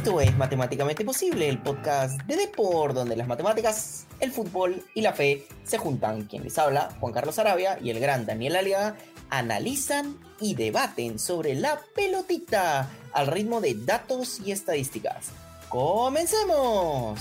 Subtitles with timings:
[0.00, 5.12] Esto es Matemáticamente Posible, el podcast de Deport, donde las matemáticas, el fútbol y la
[5.12, 6.24] fe se juntan.
[6.24, 8.96] Quien les habla, Juan Carlos Arabia y el gran Daniel Aliaga,
[9.28, 15.32] analizan y debaten sobre la pelotita al ritmo de datos y estadísticas.
[15.68, 17.20] ¡Comencemos!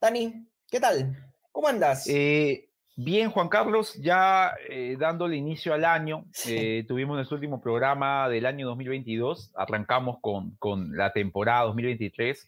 [0.00, 1.16] Dani, ¿qué tal?
[1.52, 2.02] ¿Cómo andas?
[2.08, 2.63] Eh,
[2.96, 8.46] Bien, Juan Carlos, ya eh, dándole inicio al año, eh, tuvimos nuestro último programa del
[8.46, 12.46] año 2022, arrancamos con, con, la temporada 2023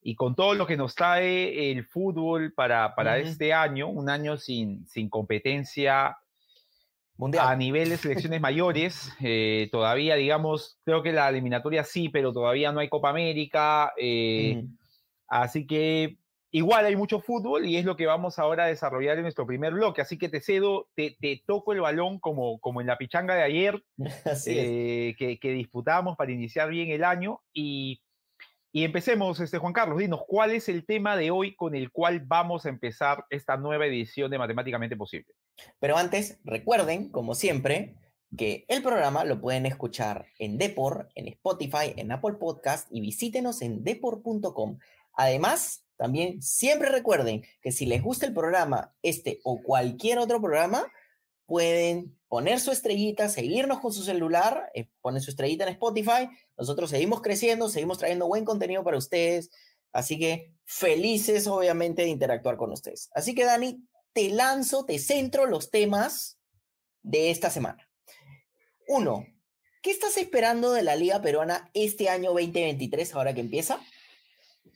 [0.00, 4.38] y con todo lo que nos trae el fútbol para, para este año, un año
[4.38, 6.16] sin, sin competencia
[7.18, 7.46] Mundial.
[7.46, 12.72] a nivel de selecciones mayores, eh, todavía digamos, creo que la eliminatoria sí, pero todavía
[12.72, 13.92] no hay Copa América,
[15.28, 16.16] así que
[16.54, 19.72] Igual hay mucho fútbol y es lo que vamos ahora a desarrollar en nuestro primer
[19.72, 20.00] bloque.
[20.00, 23.82] Así que te cedo, te, toco el balón como, como en la pichanga de ayer
[24.46, 27.40] eh, que, que, disputamos para iniciar bien el año.
[27.52, 28.00] Y,
[28.70, 32.20] y, empecemos, este, Juan Carlos, dinos, ¿cuál es el tema de hoy con el cual
[32.20, 35.34] vamos a empezar esta nueva edición de Matemáticamente Posible?
[35.80, 37.96] Pero antes, recuerden, como siempre,
[38.38, 43.60] que el programa lo pueden escuchar en Depor, en Spotify, en Apple Podcast y visítenos
[43.60, 44.78] en depor.com.
[45.16, 50.90] Además, también siempre recuerden que si les gusta el programa, este o cualquier otro programa,
[51.46, 56.28] pueden poner su estrellita, seguirnos con su celular, eh, ponen su estrellita en Spotify.
[56.56, 59.50] Nosotros seguimos creciendo, seguimos trayendo buen contenido para ustedes.
[59.92, 63.10] Así que felices, obviamente, de interactuar con ustedes.
[63.14, 66.38] Así que, Dani, te lanzo, te centro los temas
[67.02, 67.88] de esta semana.
[68.88, 69.26] Uno,
[69.82, 73.80] ¿qué estás esperando de la Liga Peruana este año 2023, ahora que empieza?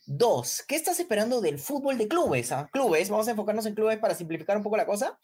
[0.05, 2.51] Dos, ¿qué estás esperando del fútbol de clubes?
[2.51, 2.69] Ah?
[2.71, 5.19] Clubes, vamos a enfocarnos en clubes para simplificar un poco la cosa.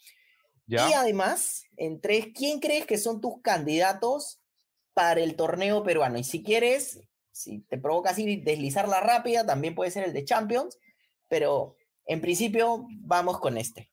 [0.68, 4.40] Y además, en tres, ¿quién crees que son tus candidatos
[4.94, 6.18] para el torneo peruano?
[6.18, 7.00] Y si quieres,
[7.30, 10.78] si te provoca así deslizarla rápida, también puede ser el de Champions,
[11.28, 13.92] pero en principio vamos con este.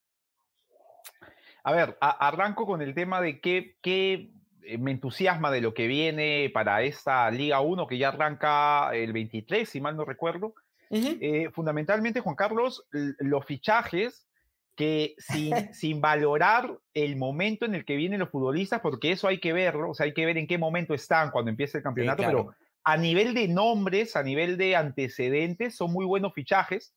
[1.62, 4.32] A ver, arranco con el tema de qué, qué
[4.62, 9.12] eh, me entusiasma de lo que viene para esta Liga 1 que ya arranca el
[9.12, 10.54] 23, si mal no recuerdo.
[10.90, 14.26] Eh, fundamentalmente, Juan Carlos, los fichajes
[14.76, 19.38] que sin, sin valorar el momento en el que vienen los futbolistas, porque eso hay
[19.38, 22.22] que verlo, o sea, hay que ver en qué momento están cuando empiece el campeonato,
[22.24, 26.94] pero a nivel de nombres, a nivel de antecedentes, son muy buenos fichajes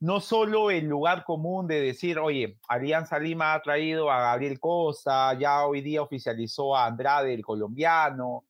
[0.00, 5.32] no solo el lugar común de decir, oye, Alianza Lima ha traído a Gabriel Costa,
[5.38, 8.44] ya hoy día oficializó a Andrade, el colombiano,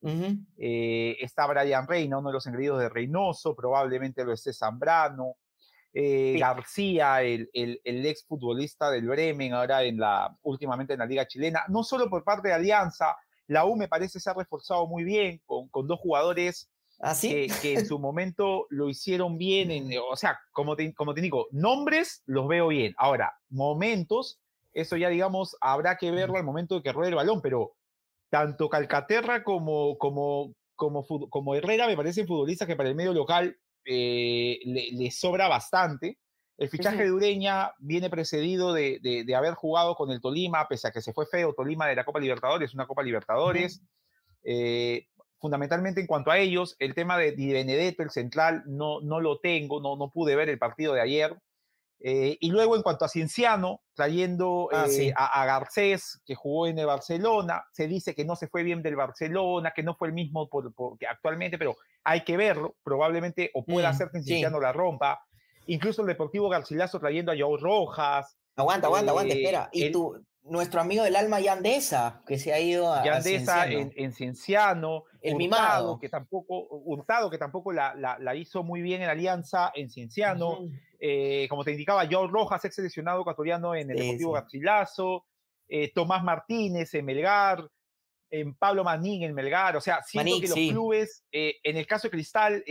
[0.59, 5.37] eh, está Brian Reina, uno de los engreídos de Reynoso, probablemente lo esté Zambrano,
[5.95, 11.06] eh, García, el, el, el, ex futbolista del Bremen, ahora en la, últimamente en la
[11.06, 14.87] Liga Chilena, no solo por parte de Alianza, la U me parece se ha reforzado
[14.89, 16.69] muy bien con, con dos jugadores
[16.99, 17.49] ¿Así?
[17.51, 21.21] ¿Ah, que, en su momento lo hicieron bien, en, o sea, como te, como te
[21.21, 22.95] digo, nombres los veo bien.
[22.97, 24.41] Ahora, momentos,
[24.73, 27.75] eso ya digamos, habrá que verlo al momento de que ruede el balón, pero
[28.31, 33.56] tanto Calcaterra como, como, como, como Herrera me parecen futbolistas que para el medio local
[33.85, 36.19] eh, le, sobra bastante.
[36.56, 40.91] El fichaje de Ureña viene precedido de, de, haber jugado con el Tolima, pese a
[40.91, 43.83] que se fue feo Tolima de la Copa Libertadores, una Copa Libertadores.
[44.43, 45.06] eh,
[45.39, 49.39] fundamentalmente en cuanto a ellos, el tema de Di Benedetto, el central, no, no lo
[49.41, 51.37] tengo, no, no pude ver el partido de ayer.
[52.01, 56.79] Eh, y luego en cuanto a Cienciano, trayendo ah, eh, a, Garcés, que jugó en
[56.79, 60.15] el Barcelona, se dice que no se fue bien del Barcelona, que no fue el
[60.15, 60.73] mismo por,
[61.09, 65.23] actualmente, pero hay que verlo, probablemente o pueda mm, ser que Cienciano la rompa.
[65.67, 68.37] Incluso el Deportivo Garcilaso trayendo a Joao Rojas.
[68.55, 69.69] Aguanta, aguanta, aguanta, eh, espera.
[69.73, 75.05] ¿Y tú, nuestro amigo del alma Yandesa, que se ha ido a, Yandesa en, Cienciano,
[75.21, 75.99] el mimado.
[75.99, 80.69] que tampoco Hurtado que tampoco la, la, hizo muy bien en Alianza en Cienciano,
[80.99, 85.27] eh, como te indicaba George Rojas, ex seleccionado ecuatoriano en el Deportivo Garcilaso,
[85.69, 87.69] eh, Tomás Martínez en Melgar,
[88.31, 92.09] en Pablo Manín en Melgar, o sea, siento que los clubes, eh, en el caso
[92.09, 92.65] de Cristal,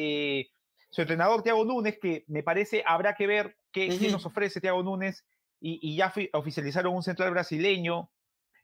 [0.89, 4.81] su entrenador Tiago Núñez, que me parece habrá que ver qué, qué nos ofrece Tiago
[4.81, 5.25] Núñez
[5.59, 8.11] y, ya oficializaron un central brasileño.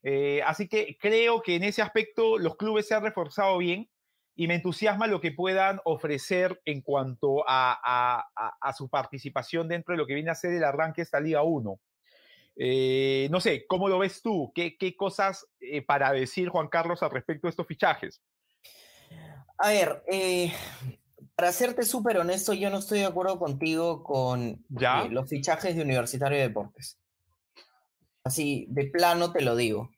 [0.03, 3.89] Eh, así que creo que en ese aspecto los clubes se han reforzado bien
[4.35, 8.25] y me entusiasma lo que puedan ofrecer en cuanto a,
[8.77, 11.79] su participación dentro de lo que viene a ser el arranque de esta Liga 1.
[12.55, 14.51] Eh, no sé, ¿cómo lo ves tú?
[14.53, 18.21] ¿Qué, cosas eh, para decir, Juan Carlos, al respecto de estos fichajes?
[19.57, 20.03] A ver,
[21.41, 25.01] para serte súper honesto, yo no estoy de acuerdo contigo con ¿Ya?
[25.01, 26.99] Eh, los fichajes de Universitario de Deportes.
[28.23, 29.89] Así, de plano te lo digo.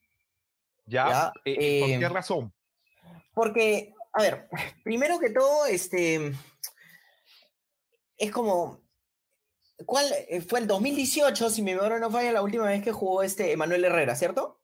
[0.85, 1.33] ¿Ya?
[1.43, 2.53] Eh, ¿Por qué em, razón?
[3.33, 4.47] Porque, a ver,
[4.85, 6.31] primero que todo, este,
[8.15, 8.79] es como,
[9.85, 13.21] ¿cuál eh, fue el 2018, si mi memoria no falla, la última vez que jugó
[13.21, 14.62] este Emanuel Herrera, ¿cierto?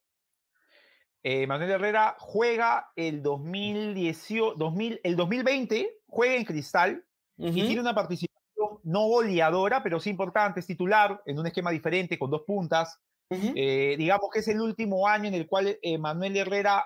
[1.23, 7.05] Eh, Manuel Herrera juega el 2018, 2000, el 2020, juega en Cristal
[7.37, 8.39] y tiene una participación
[8.83, 12.99] no goleadora, pero sí importante, es titular en un esquema diferente con dos puntas.
[13.31, 16.83] Eh, digamos que es el último año en el cual eh, Manuel Herrera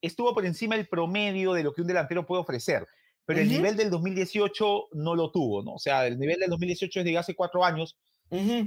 [0.00, 2.88] estuvo por encima del promedio de lo que un delantero puede ofrecer,
[3.24, 5.74] pero el nivel del 2018 no lo tuvo, ¿no?
[5.74, 7.96] O sea, el nivel del 2018 es de hace cuatro años.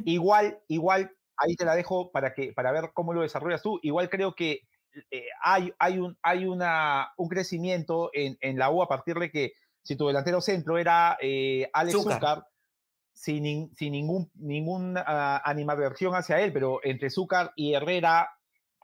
[0.06, 3.80] Igual, igual, ahí te la dejo para, que, para ver cómo lo desarrollas tú.
[3.82, 4.62] Igual creo que
[5.12, 9.32] eh, hay, hay, un, hay una, un crecimiento en, en, la U a partir de
[9.32, 12.46] que si tu delantero centro era eh, Alex Zúcar,
[13.14, 18.30] sin, sin ningún, ninguna animadversión hacia él, pero entre Zúcar y Herrera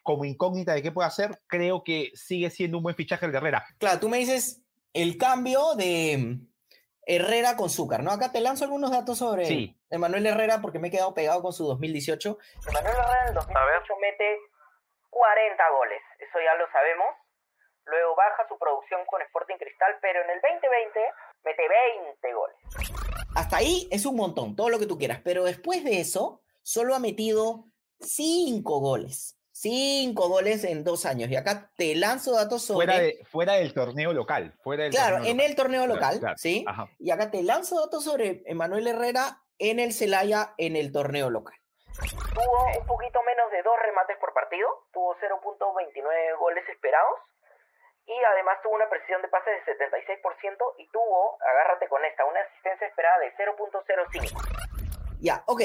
[0.04, 3.38] como incógnita de qué puede hacer, creo que sigue siendo un buen fichaje el de
[3.38, 3.66] Herrera.
[3.78, 4.62] Claro, tú me dices
[4.94, 6.40] el cambio de
[7.06, 8.12] Herrera con Zúcar, ¿no?
[8.12, 9.78] Acá te lanzo algunos datos sobre sí.
[9.90, 12.38] Emanuel Herrera porque me he quedado pegado con su 2018.
[12.68, 14.38] Emanuel Herrera en el 2018 mete
[15.10, 17.08] 40 goles, eso ya lo sabemos.
[17.86, 21.00] Luego baja su producción con Sporting Cristal, pero en el 2020
[21.44, 22.58] mete 20 goles.
[23.36, 26.94] Hasta ahí es un montón, todo lo que tú quieras, pero después de eso solo
[26.94, 27.66] ha metido
[28.00, 29.40] 5 goles.
[29.52, 31.30] 5 goles en dos años.
[31.30, 32.86] Y acá te lanzo datos sobre.
[32.86, 34.56] Fuera, de, fuera del torneo local.
[34.64, 36.66] Fuera del claro, en el torneo local, ¿sí?
[36.98, 41.59] Y acá te lanzo datos sobre Emanuel Herrera en el Celaya en el torneo local.
[42.34, 47.19] Tuvo un poquito menos de dos remates por partido, tuvo 0.29 goles esperados
[48.06, 52.40] y además tuvo una precisión de pase de 76% y tuvo, agárrate con esta, una
[52.42, 55.19] asistencia esperada de 0.05.
[55.22, 55.62] Ya, ok.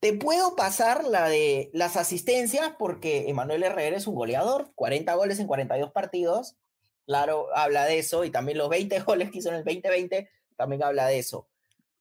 [0.00, 5.40] Te puedo pasar la de las asistencias porque Emanuel Herrera es un goleador, 40 goles
[5.40, 6.56] en 42 partidos.
[7.06, 10.82] Claro, habla de eso y también los 20 goles que hizo en el 2020 también
[10.82, 11.48] habla de eso.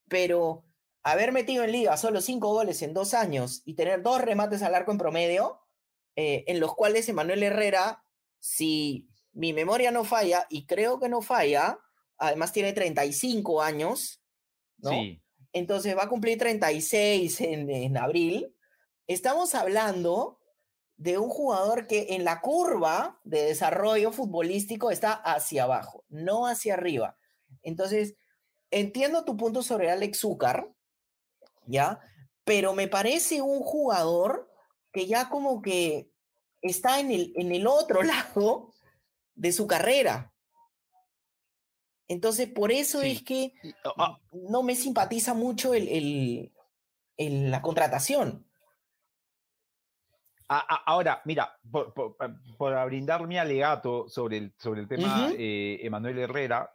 [0.09, 0.63] Pero
[1.11, 4.75] haber metido en liga solo cinco goles en dos años y tener dos remates al
[4.75, 5.61] arco en promedio,
[6.15, 8.03] eh, en los cuales Emanuel Herrera,
[8.39, 11.79] si mi memoria no falla, y creo que no falla,
[12.17, 14.21] además tiene 35 años,
[14.79, 14.89] ¿no?
[14.89, 15.21] Sí.
[15.53, 18.53] Entonces va a cumplir 36 en, en abril.
[19.07, 20.39] Estamos hablando
[20.97, 26.73] de un jugador que en la curva de desarrollo futbolístico está hacia abajo, no hacia
[26.73, 27.17] arriba.
[27.61, 28.15] Entonces,
[28.71, 30.69] entiendo tu punto sobre Alex Zúcar,
[31.67, 31.99] ¿ya?
[32.43, 34.49] Pero me parece un jugador
[34.91, 36.09] que ya como que
[36.61, 38.73] está en el, en el otro lado
[39.35, 40.33] de su carrera.
[42.07, 43.53] Entonces, por eso es que
[43.97, 46.51] ah, no me simpatiza mucho el,
[47.17, 48.45] el, la contratación.
[50.49, 56.71] Ahora, mira, por, por, brindar mi alegato sobre el, sobre el tema eh, Emanuel Herrera,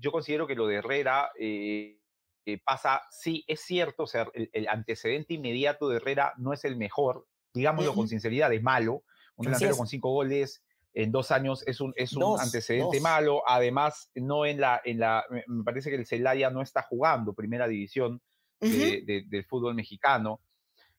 [0.00, 2.00] yo considero que lo de Herrera eh,
[2.46, 6.76] eh, pasa, sí, es cierto, o sea, el, antecedente inmediato de Herrera no es el
[6.76, 9.02] mejor, digámoslo con sinceridad, es malo.
[9.36, 10.62] Un delantero con cinco goles
[10.92, 13.42] en dos años es un, es un antecedente malo.
[13.46, 17.66] Además, no en la, en la, me parece que el Celaya no está jugando primera
[17.66, 18.20] división
[18.60, 20.40] del fútbol mexicano.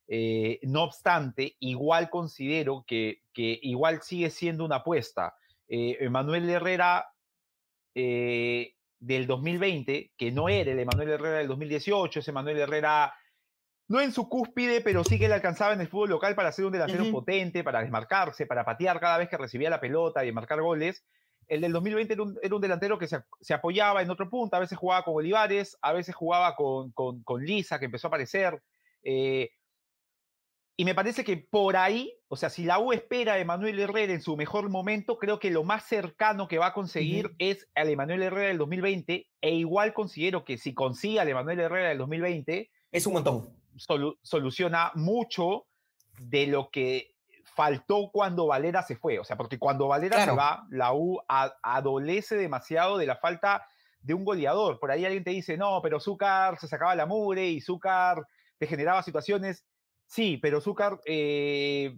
[0.07, 5.35] Eh, no obstante, igual considero que, que igual sigue siendo una apuesta.
[5.67, 7.07] Eh, Manuel Herrera
[7.95, 8.74] eh,
[9.05, 13.13] del 2020, que no era el Emanuel Herrera del 2018, ese Emanuel Herrera
[13.87, 16.65] no en su cúspide, pero sí que le alcanzaba en el fútbol local para ser
[16.65, 20.59] un delantero potente, para desmarcarse, para patear cada vez que recibía la pelota y marcar
[20.59, 21.05] goles.
[21.47, 22.23] El del 2020 era
[22.55, 26.15] un, delantero que se, apoyaba en otro punto, a veces jugaba con Olivares, a veces
[26.15, 28.59] jugaba con, con, Lisa, que empezó a aparecer.
[29.03, 29.51] Eh,
[30.77, 34.11] y me parece que por ahí, o sea, si la U espera a Emanuel Herrera
[34.11, 37.87] en su mejor momento, creo que lo más cercano que va a conseguir es al
[37.87, 42.69] Emanuel Herrera del 2020, e igual considero que si consigue al Emanuel Herrera del 2020...
[42.91, 43.55] Es un montón.
[44.21, 45.67] soluciona mucho
[46.19, 47.15] de lo que
[47.45, 49.17] faltó cuando Valera se fue.
[49.17, 53.65] O sea, porque cuando Valera se va, la U adolece demasiado de la falta
[54.01, 54.77] de un goleador.
[54.77, 58.27] Por ahí alguien te dice, no, pero Zúcar se sacaba la mure y Zúcar
[58.57, 59.65] te generaba situaciones
[60.07, 61.97] Sí, pero Zúcar eh,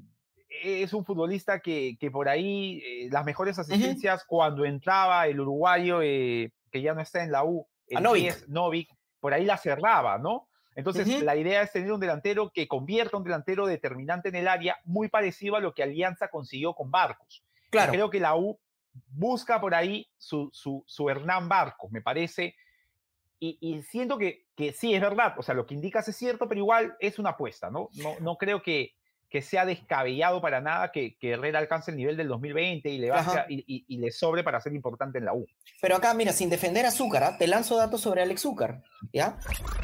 [0.50, 6.01] es un futbolista que, que por ahí eh, las mejores asistencias cuando entraba el uruguayo
[6.01, 8.04] eh, que ya no está en la U, el
[8.48, 8.89] Novik.
[9.20, 10.48] por ahí la cerraba, ¿no?
[10.75, 14.77] Entonces, la idea es tener un delantero que convierta un delantero determinante en el área,
[14.84, 17.44] muy parecido a lo que Alianza consiguió con Barcos.
[17.72, 17.92] Claro.
[17.92, 18.60] creo que la U
[19.10, 22.56] busca por ahí su, su, su Hernán Barcos, me parece
[23.39, 26.60] y, siento que, que, sí, es verdad, o sea, lo que indicas es cierto, pero
[26.60, 27.89] igual es una apuesta, ¿no?
[27.94, 28.96] No, no creo que,
[29.29, 33.12] que sea descabellado para nada que, que Herrera alcance el nivel del 2020 y le,
[33.12, 35.46] baje, y, y, le sobre para ser importante en la U.
[35.81, 37.38] Pero acá, mira, sin defender a Zúcar, ¿ah?
[37.38, 38.81] te lanzo datos sobre Alex Zúcar,
[39.12, 39.38] ¿ya?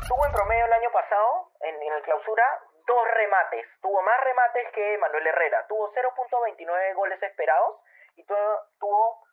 [0.07, 2.43] Tuvo en promedio el año pasado, en, en el clausura,
[2.87, 3.65] dos remates.
[3.81, 5.65] Tuvo más remates que Manuel Herrera.
[5.67, 7.77] Tuvo 0.29 goles esperados
[8.15, 9.23] y tuvo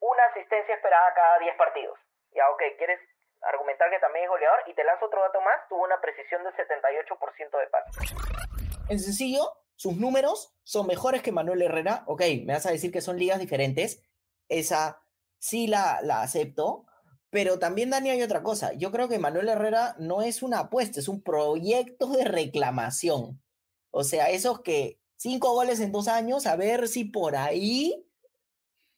[0.00, 1.98] una asistencia esperada cada 10 partidos.
[2.32, 3.00] Ya, ok, ¿quieres
[3.42, 4.62] argumentar que también es goleador?
[4.66, 8.53] Y te lanzo otro dato más, tuvo una precisión del 78% de pases.
[8.88, 12.04] En sencillo, sus números son mejores que Manuel Herrera.
[12.06, 14.02] Ok, me vas a decir que son ligas diferentes.
[14.48, 15.02] Esa
[15.38, 16.86] sí la, la acepto.
[17.30, 18.74] Pero también, Dani, hay otra cosa.
[18.74, 23.42] Yo creo que Manuel Herrera no es una apuesta, es un proyecto de reclamación.
[23.90, 28.06] O sea, esos que cinco goles en dos años, a ver si por ahí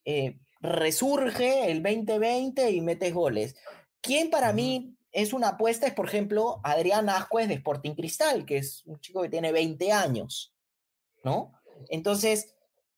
[0.04, 3.56] eh, resurge el 2020 y metes goles.
[4.00, 5.86] ¿Quién para mí es una apuesta?
[5.86, 9.90] Es, por ejemplo, Adrián Ascuez de Sporting Cristal, que es un chico que tiene 20
[9.90, 10.54] años,
[11.24, 11.58] ¿no?
[11.88, 12.54] Entonces,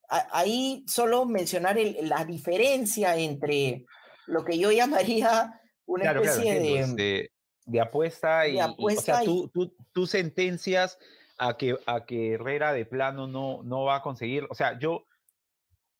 [0.08, 3.86] ahí solo mencionar la diferencia entre
[4.26, 7.30] lo que yo llamaría una especie de,
[7.66, 10.98] de, apuesta y, o sea, tú, tú, tú, sentencias
[11.38, 15.06] a que, a que Herrera de plano no, no va a conseguir, o sea, yo,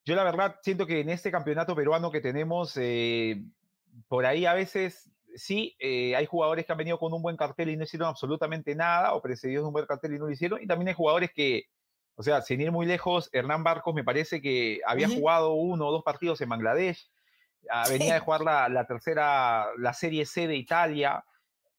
[0.05, 3.41] yo la verdad siento que en este campeonato peruano que tenemos, eh,
[4.09, 7.71] por ahí a veces sí, eh, hay jugadores que han venido con un buen cartel
[7.71, 10.63] y no hicieron absolutamente nada, o precedidos de un buen cartel y no lo hicieron,
[10.63, 11.65] y también hay jugadores que,
[12.17, 15.93] o sea, sin ir muy lejos, Hernán Barcos me parece que había jugado uno o
[15.93, 17.11] dos partidos en Bangladesh,
[17.71, 21.25] ah, venía de jugar la, la, tercera, la Serie C de Italia,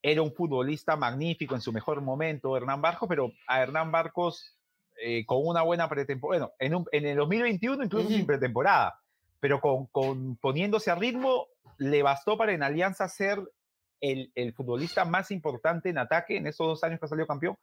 [0.01, 4.55] era un futbolista magnífico en su mejor momento, Hernán Barcos, pero a Hernán Barcos
[5.01, 8.99] eh, con una buena pretemporada, bueno, en, en, el 2021 incluso sin pretemporada,
[9.39, 11.47] pero con, con, poniéndose a ritmo,
[11.79, 13.41] le bastó para en Alianza ser
[14.01, 17.57] el, el, futbolista más importante en ataque en esos dos años que ha salido campeón.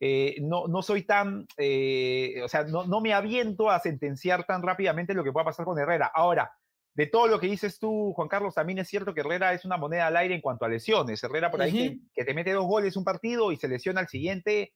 [0.00, 4.62] Eh, no, no soy tan, eh, o sea, no, no me aviento a sentenciar tan
[4.62, 6.10] rápidamente lo que pueda pasar con Herrera.
[6.12, 6.52] Ahora,
[6.94, 9.76] de todo lo que dices tú, Juan Carlos, también es cierto que Herrera es una
[9.76, 11.22] moneda al aire en cuanto a lesiones.
[11.22, 14.08] Herrera por ahí que, que, te mete dos goles un partido y se lesiona al
[14.08, 14.72] siguiente,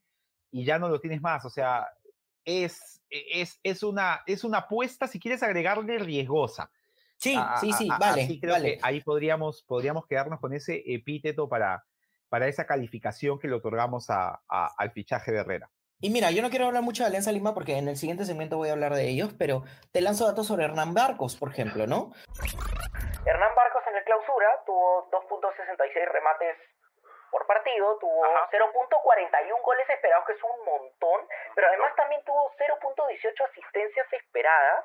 [0.50, 1.44] y ya no lo tienes más.
[1.44, 1.86] O sea,
[2.44, 6.70] es, es, es, una, es una apuesta, si quieres agregarle, riesgosa.
[7.18, 8.38] Sí, sí, sí, vale.
[8.48, 8.78] vale.
[8.80, 11.84] ahí podríamos, podríamos quedarnos con ese epíteto para,
[12.28, 15.70] para esa calificación que le otorgamos a, al fichaje de Herrera.
[16.00, 18.56] Y mira, yo no quiero hablar mucho de Alianza Lima porque en el siguiente segmento
[18.56, 22.12] voy a hablar de ellos, pero te lanzo datos sobre Hernán Barcos, por ejemplo, ¿no?
[23.26, 26.56] Hernán Barcos en el clausura tuvo 2.66 remates
[27.32, 33.50] por partido, tuvo 0.41 goles esperados, que es un montón, pero además también tuvo 0.18
[33.50, 34.84] asistencias esperadas,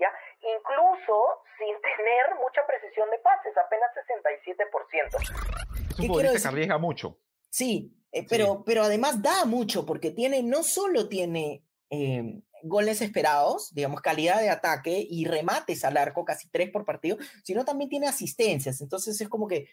[0.00, 0.08] ¿ya?
[0.40, 5.90] Incluso sin tener mucha precisión de pases, apenas 67%.
[5.90, 7.18] Es un futbolista que arriesga mucho.
[7.50, 13.00] Sí, eh, pero, sí, pero además da mucho, porque tiene, no solo tiene eh, goles
[13.00, 17.90] esperados, digamos, calidad de ataque y remates al arco, casi tres por partido, sino también
[17.90, 18.80] tiene asistencias.
[18.80, 19.68] Entonces es como que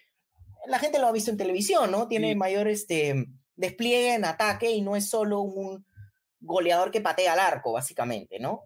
[0.66, 2.08] la gente lo ha visto en televisión, ¿no?
[2.08, 5.86] Tiene mayor este, despliegue en ataque y no es solo un
[6.40, 8.64] goleador que patea al arco, básicamente, ¿no?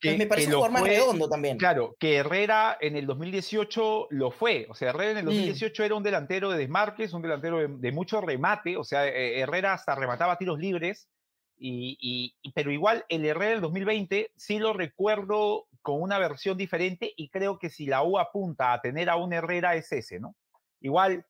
[0.00, 1.56] Que, me parece un jugador más redondo también.
[1.56, 4.66] Claro, que Herrera en el 2018 lo fue.
[4.68, 5.86] O sea, Herrera en el 2018 mm.
[5.86, 8.76] era un delantero de desmarques, un delantero de, de, mucho remate.
[8.76, 11.08] O sea, eh, Herrera hasta remataba tiros libres.
[11.56, 11.96] Y,
[12.42, 17.28] y, pero igual el Herrera del 2020 sí lo recuerdo con una versión diferente y
[17.28, 20.34] creo que si la U apunta a tener a un Herrera es ese, ¿no?
[20.80, 21.24] Igual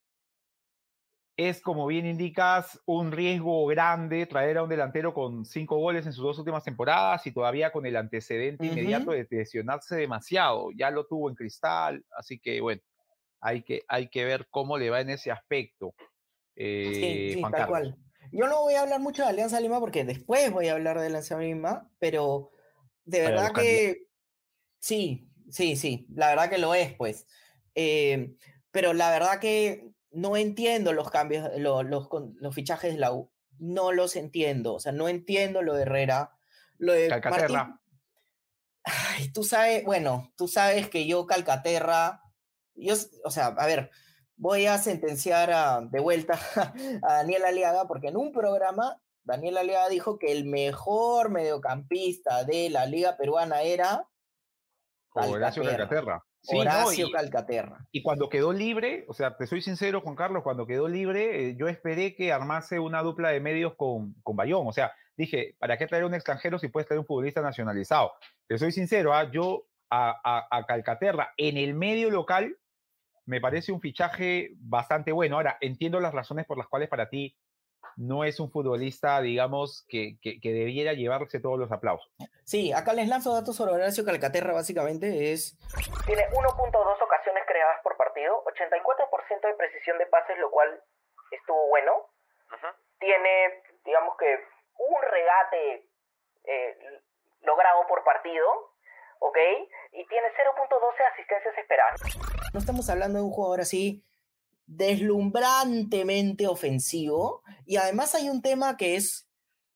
[1.36, 6.12] es, como bien indicas, un riesgo grande traer a un delantero con cinco goles en
[6.12, 8.72] sus dos últimas temporadas y todavía con el antecedente uh -huh.
[8.72, 10.70] inmediato de lesionarse demasiado.
[10.76, 12.82] Ya lo tuvo en Cristal, así que bueno,
[13.40, 15.94] hay que, hay que ver cómo le va en ese aspecto.
[16.54, 17.80] Eh, sí, sí, Juan tal Carlos.
[17.80, 17.98] cual.
[18.32, 21.06] Yo no voy a hablar mucho de Alianza Lima porque después voy a hablar de
[21.06, 22.50] Alianza Lima, pero
[23.04, 24.06] de verdad que
[24.78, 27.26] sí, sí, sí, la verdad que lo es, pues.
[27.74, 28.34] Eh,
[28.70, 33.30] pero la verdad que no entiendo los cambios, los, los, los, fichajes de la U.
[33.58, 34.74] No los entiendo.
[34.74, 36.32] O sea, no entiendo lo de Herrera.
[36.78, 37.64] Lo de Calcaterra.
[37.64, 37.80] Martín...
[38.84, 42.22] Ay, tú sabes, bueno, tú sabes que yo, Calcaterra,
[42.74, 42.94] yo,
[43.24, 43.90] o sea, a ver,
[44.36, 46.38] voy a sentenciar a, de vuelta
[47.02, 52.68] a Daniel Aliaga, porque en un programa, Daniel Aliaga dijo que el mejor mediocampista de
[52.70, 54.06] la Liga Peruana era.
[55.12, 56.24] Horacio Calcaterra.
[56.44, 57.86] Sí, Horacio no, y, Calcaterra.
[57.90, 61.56] Y cuando quedó libre, o sea, te soy sincero, Juan Carlos, cuando quedó libre, eh,
[61.56, 64.66] yo esperé que armase una dupla de medios con, con Bayón.
[64.66, 68.12] O sea, dije, ¿para qué traer un extranjero si puedes traer un futbolista nacionalizado?
[68.46, 69.30] Te soy sincero, ¿eh?
[69.32, 72.58] yo a, a, a, Calcaterra en el medio local
[73.24, 75.36] me parece un fichaje bastante bueno.
[75.36, 77.34] Ahora, entiendo las razones por las cuales para ti
[77.96, 82.10] no es un futbolista, digamos, que, que, debiera llevarse todos los aplausos.
[82.44, 85.56] Sí, acá les lanzo datos sobre Horacio Calcaterra, básicamente es...
[86.06, 90.82] Tiene 1.2 ocasiones creadas por partido, 84% de precisión de pases, lo cual
[91.30, 91.92] estuvo bueno.
[92.98, 94.38] Tiene, digamos que,
[94.78, 95.88] un regate
[96.44, 96.76] eh,
[97.42, 98.46] logrado por partido,
[99.18, 99.38] ¿ok?
[99.92, 102.00] Y tiene 0.12 asistencias esperadas.
[102.52, 104.04] No estamos hablando de un jugador así
[104.66, 107.42] deslumbrantemente ofensivo.
[107.66, 109.28] Y además hay un tema que es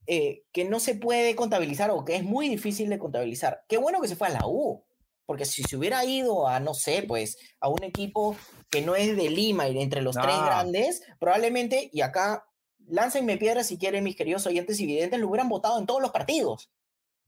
[0.07, 3.65] eh, que no se puede contabilizar o que es muy difícil de contabilizar.
[3.69, 4.83] Qué bueno que se fue a la U,
[5.27, 8.35] porque si se hubiera ido a, no sé, pues a un equipo
[8.71, 12.47] que no es de Lima y entre los tres grandes, probablemente, y acá
[12.87, 16.11] láncenme piedras si quieren mis queridos oyentes y videntes, lo hubieran votado en todos los
[16.11, 16.71] partidos,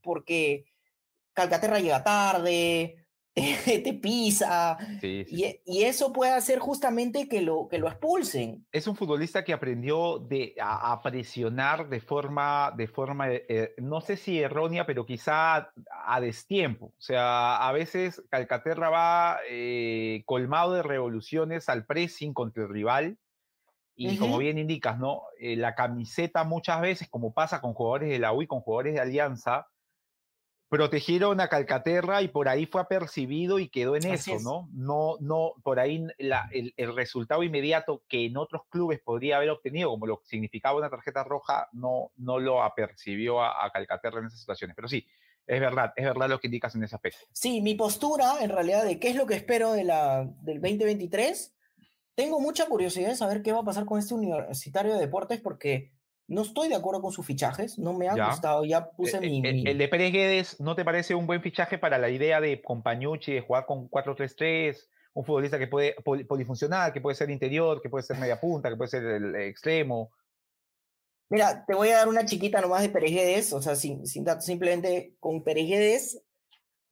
[0.01, 0.65] porque
[1.33, 3.00] Calcaterra llega tarde,
[3.65, 4.77] te, pisa.
[5.01, 8.65] Y, eso puede hacer justamente que lo, que lo expulsen.
[8.73, 14.01] Es un futbolista que aprendió de, a, presionar de forma, de forma eh, eh, no
[14.01, 15.71] sé si errónea, pero quizá
[16.05, 16.87] a destiempo.
[16.87, 23.17] O sea, a veces Calcaterra va eh, colmado de revoluciones al pressing contra el rival.
[23.93, 25.21] Y como bien indicas, ¿no?
[25.39, 28.99] la camiseta muchas veces, como pasa con jugadores de la U y con jugadores de
[28.99, 29.67] Alianza,
[30.71, 34.69] protegieron a Calcaterra y por ahí fue apercibido y quedó en eso, ¿no?
[34.71, 40.07] No, no, por ahí el, resultado inmediato que en otros clubes podría haber obtenido, como
[40.07, 44.73] lo significaba una tarjeta roja, no, no lo apercibió a, Calcaterra en esas situaciones.
[44.73, 45.05] Pero sí,
[45.45, 47.19] es verdad, es verdad lo que indicas en ese aspecto.
[47.33, 51.53] Sí, mi postura en realidad de qué es lo que espero de la, del 2023,
[52.15, 55.91] tengo mucha curiosidad de saber qué va a pasar con este universitario de deportes porque
[56.31, 59.41] no estoy de acuerdo con sus fichajes, no me ha gustado, ya puse e, mi,
[59.45, 63.41] El, de Pérez ¿no te parece un buen fichaje para la idea de Compañucci, de
[63.41, 64.77] jugar con 4-3-3?
[65.13, 68.77] Un futbolista que puede polifuncionar, que puede ser interior, que puede ser media punta, que
[68.77, 70.11] puede ser el extremo.
[71.29, 74.45] Mira, te voy a dar una chiquita nomás de Pereguedes, o sea, sin, sin datos,
[74.45, 76.23] simplemente con Pereguedes,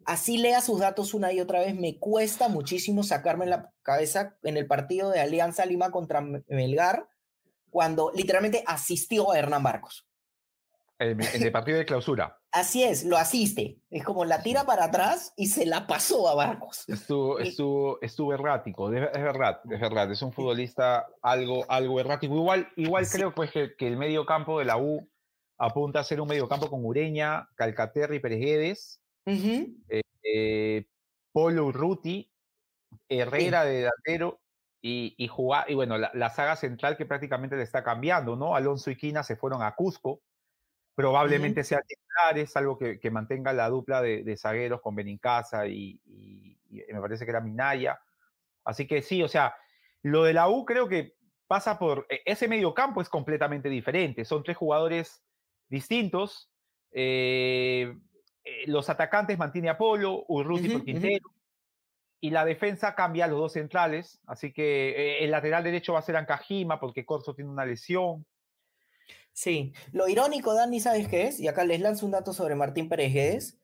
[0.03, 4.57] así lea sus datos una y otra vez, me cuesta muchísimo sacarme la cabeza en
[4.57, 7.07] el partido de Alianza Lima contra Melgar,
[7.69, 10.05] cuando literalmente asistió a Hernán Barcos.
[10.99, 12.37] En, el partido de clausura.
[12.51, 13.77] Así es, lo asiste.
[13.89, 16.89] Es como la tira para atrás y se la pasó a Barcos.
[16.89, 20.11] Estuvo, estuvo, estuvo errático, es verdad, es verdad.
[20.11, 22.35] Es un futbolista algo, algo errático.
[22.35, 25.07] Igual, igual creo pues, que, que, el medio campo de la U
[25.59, 28.99] apunta a ser un medio campo con Ureña, Calcaterra y Pereguedes.
[29.25, 30.85] Eh, eh,
[31.31, 32.31] Polo Urruti,
[33.07, 34.39] Herrera de delantero
[34.81, 38.55] y, jugar, y bueno, la, saga central que prácticamente le está cambiando, ¿no?
[38.55, 40.21] Alonso y Quina se fueron a Cusco,
[40.95, 45.99] probablemente sean titulares, algo que, que, mantenga la dupla de, de zagueros con Benincasa y,
[46.05, 46.57] y,
[46.93, 47.99] me parece que era Minaya.
[48.63, 49.55] Así que sí, o sea,
[50.01, 51.15] lo de la U creo que
[51.47, 55.23] pasa por, e, ese medio campo es completamente diferente, son tres jugadores
[55.67, 56.49] distintos,
[56.91, 57.93] eh,
[58.43, 61.29] eh, los atacantes mantiene Apolo, Urruti por Quintero,
[62.21, 65.99] y la defensa cambia a los dos centrales, así que eh, el lateral derecho va
[65.99, 68.25] a ser Ancajima porque Corso tiene una lesión.
[69.31, 71.39] Sí, lo irónico, Dani, ¿sabes qué es?
[71.39, 73.57] Y acá les lanzo un dato sobre Martín Pérez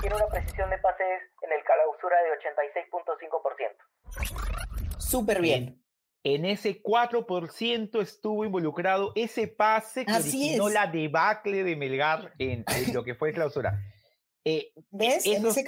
[0.00, 2.30] Tiene una precisión de pases en el clausura de
[4.20, 4.98] 86.5%.
[4.98, 5.80] Súper bien.
[6.24, 13.04] En ese 4% estuvo involucrado ese pase que originó la debacle de Melgar en, lo
[13.04, 13.78] que fue clausura.
[14.46, 15.24] Eh, ¿Ves?
[15.24, 15.64] En ese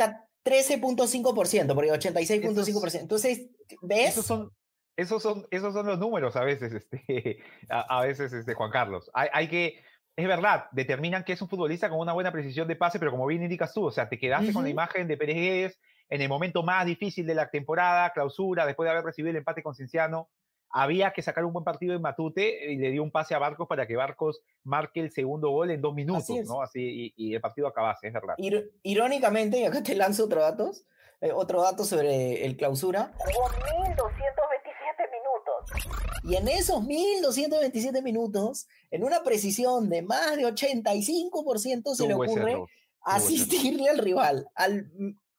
[0.46, 3.00] 13.5%, porque 86.5%.
[3.00, 3.50] Entonces,
[3.82, 4.10] ¿ves?
[4.10, 4.52] Esos son,
[4.96, 9.10] esos son, esos son los números a veces, este, a, veces, este, Juan Carlos.
[9.12, 9.82] Hay, hay, que,
[10.14, 13.26] es verdad, determinan que es un futbolista con una buena precisión de pase, pero como
[13.26, 16.62] bien indicas tú, o sea, te quedaste con la imagen de Pérez en el momento
[16.62, 20.30] más difícil de la temporada, clausura, después de haber recibido el empate con Cienciano,
[20.70, 23.66] había que sacar un buen partido en Matute y le dio un pase a Barcos
[23.68, 26.62] para que Barcos marque el segundo gol en dos minutos, ¿no?
[26.62, 28.34] Así, y, el partido acabase, es verdad.
[28.82, 30.72] irónicamente, y acá te lanzo otro dato,
[31.20, 33.12] eh, otro dato sobre el clausura.
[33.18, 36.22] Jugó 1227 minutos.
[36.24, 42.62] Y en esos 1227 minutos, en una precisión de más de 85%, se le ocurre
[43.02, 44.90] asistirle al rival, al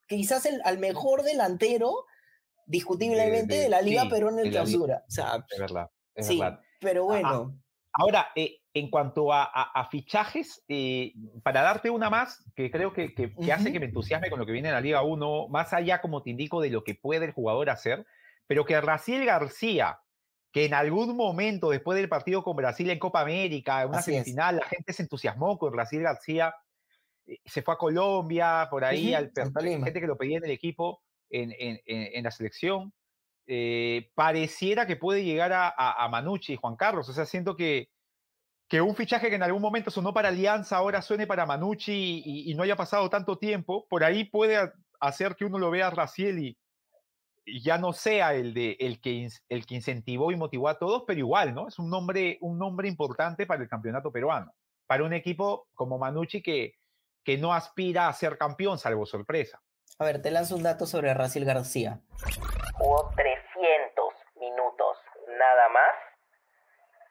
[0.07, 2.05] quizás el, al mejor delantero
[2.67, 5.03] discutiblemente de, la Liga, pero en el clausura.
[5.07, 5.89] O sea, es verdad.
[6.17, 6.39] sí,
[6.79, 7.57] pero bueno.
[7.93, 13.33] Ahora, eh, en cuanto a, fichajes, eh, para darte una más, que creo que, que,
[13.51, 16.21] hace que me entusiasme con lo que viene en la Liga 1, más allá, como
[16.21, 18.05] te indico, de lo que puede el jugador hacer,
[18.45, 19.99] pero que Raciel García,
[20.51, 24.57] que en algún momento, después del partido con Brasil en Copa América, en una semifinal,
[24.57, 26.53] la gente se entusiasmó con Raciel García,
[27.25, 31.01] eh, se fue a Colombia, por ahí, al, gente que lo pedía en el equipo,
[31.29, 32.93] en, la selección.
[33.47, 37.07] Eh, pareciera que puede llegar a, Manucci y Juan Carlos.
[37.09, 37.89] O sea, siento que
[38.67, 42.53] que un fichaje que en algún momento sonó para Alianza ahora suene para Manucci y,
[42.53, 44.57] no haya pasado tanto tiempo, por ahí puede
[44.99, 46.57] hacer que uno lo vea a Racieli
[47.45, 51.03] y ya no sea el, de, el, que, el que incentivó y motivó a todos,
[51.07, 51.69] pero igual, ¿no?
[51.69, 54.53] Es un nombre, un nombre importante para el campeonato peruano,
[54.85, 56.75] para un equipo como Manucci que,
[57.23, 59.61] que no aspira a ser campeón, salvo sorpresa.
[59.99, 62.01] A ver, te lanzo un dato sobre Raciel García.
[62.75, 64.97] Jugó 300 minutos
[65.37, 65.91] nada más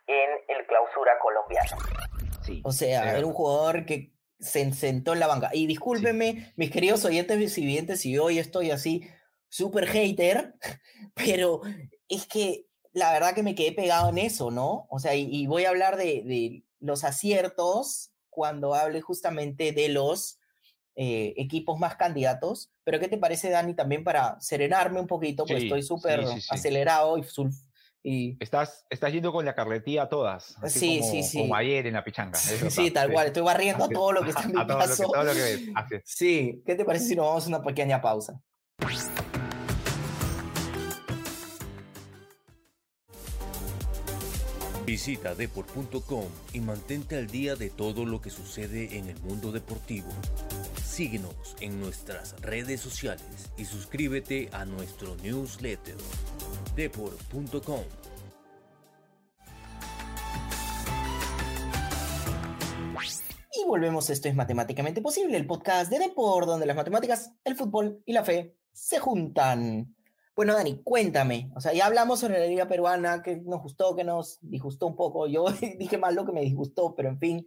[0.07, 1.77] en el clausura colombiano.
[2.43, 5.51] Sí, o sea, era un jugador que se sentó en la banca.
[5.53, 9.09] Y discúlpenme, mis queridos oyentes y videntes, si hoy estoy así
[9.49, 10.55] súper hater,
[11.15, 11.63] pero
[12.09, 14.87] es que la verdad que me quedé pegado en eso, ¿no?
[14.91, 20.39] O sea, y, voy a hablar de, los aciertos cuando hable justamente de los
[20.97, 22.73] eh, equipos más candidatos.
[22.83, 25.45] Pero ¿qué te parece, Dani, también para serenarme un poquito?
[25.47, 27.23] Pues estoy súper acelerado y
[28.09, 28.37] y...
[28.39, 30.57] Estás, estás yendo con la carretilla todas.
[30.69, 31.39] sí, sí, sí.
[31.39, 32.39] Como ayer en la pichanga.
[32.39, 33.27] Sí, tal cual.
[33.27, 35.11] Estoy barriendo todo lo que está en mi paso.
[35.13, 36.03] Todo lo que, ves.
[36.05, 36.63] Sí.
[36.65, 38.41] ¿Qué te parece si nos vamos a una pequeña pausa?
[44.87, 50.07] Visita deport.com y mantente al día de todo lo que sucede en el mundo deportivo.
[50.97, 55.95] Síguenos en nuestras redes sociales y suscríbete a nuestro newsletter
[56.75, 57.83] deport.com.
[63.53, 68.03] Y volvemos, esto es Matemáticamente Posible, el podcast de Deport, donde las matemáticas, el fútbol
[68.07, 69.95] y la fe se juntan.
[70.35, 71.51] Bueno, Dani, cuéntame.
[71.55, 74.97] O sea, ya hablamos sobre la liga peruana, que nos gustó, que nos disgustó un
[74.97, 75.27] poco.
[75.27, 75.45] Yo
[75.79, 77.47] dije más lo que me disgustó, pero en fin.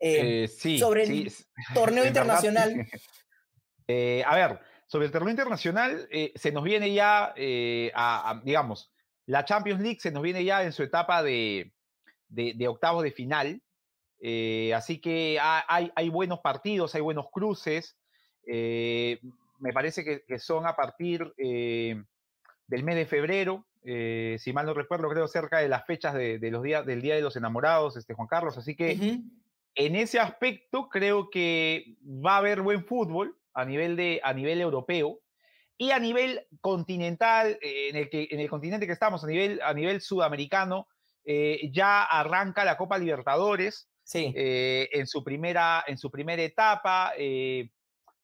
[0.00, 1.32] Eh, eh, sí, sobre el
[1.74, 2.86] torneo internacional.
[3.90, 7.32] Eh, a ver, sobre el torneo internacional, se nos viene ya,
[7.94, 8.92] a, digamos,
[9.24, 11.72] la Champions League se nos viene ya en su etapa de,
[12.28, 13.62] de, octavos de final.
[14.74, 17.96] así que hay, hay, buenos partidos, hay buenos cruces.
[18.44, 22.04] me parece que, que, son a partir del
[22.84, 26.62] mes de febrero, eh, si mal no recuerdo, creo cerca de las fechas de, los
[26.62, 28.58] días, del Día de los Enamorados, este, Juan Carlos.
[28.58, 29.22] Así que
[29.74, 34.60] en ese aspecto creo que va a haber buen fútbol a nivel, de, a nivel
[34.60, 35.20] europeo
[35.76, 39.60] y a nivel continental, eh, en, el que, en el continente que estamos, a nivel,
[39.62, 40.88] a nivel sudamericano,
[41.24, 44.32] eh, ya arranca la Copa Libertadores sí.
[44.34, 47.12] en, su primera, en su primera etapa.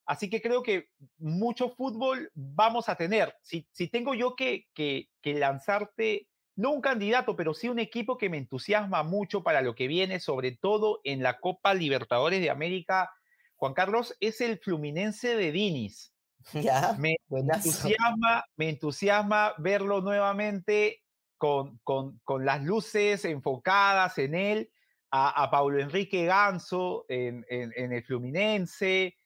[0.06, 3.34] Así que creo que mucho fútbol vamos a tener.
[3.42, 8.28] Si, si tengo yo que, que, lanzarte, no un candidato, pero sí un equipo que
[8.28, 13.10] me entusiasma mucho para lo que viene, sobre todo en la Copa Libertadores de América,
[13.56, 16.12] Juan Carlos, es el Fluminense de Dinis.
[16.52, 21.02] Ya, me, entusiasma, me entusiasma verlo nuevamente
[21.38, 24.70] con, con, con, las luces enfocadas en él,
[25.10, 29.16] a, a Paulo Enrique Ganso en, en, en el Fluminense,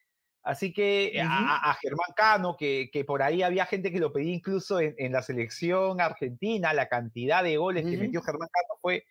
[0.43, 4.33] Así que eh, a, Germán Cano, que, que, por ahí había gente que lo pedía
[4.33, 9.05] incluso en, la selección argentina, la cantidad de goles que metió Germán Cano fue,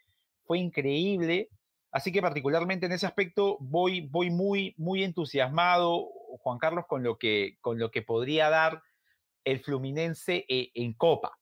[0.45, 1.49] fue increíble.
[1.91, 6.07] Así que particularmente en ese aspecto voy, voy muy, muy entusiasmado,
[6.39, 8.81] Juan Carlos, con lo que, con lo que podría dar
[9.43, 11.37] el Fluminense eh, en Copa.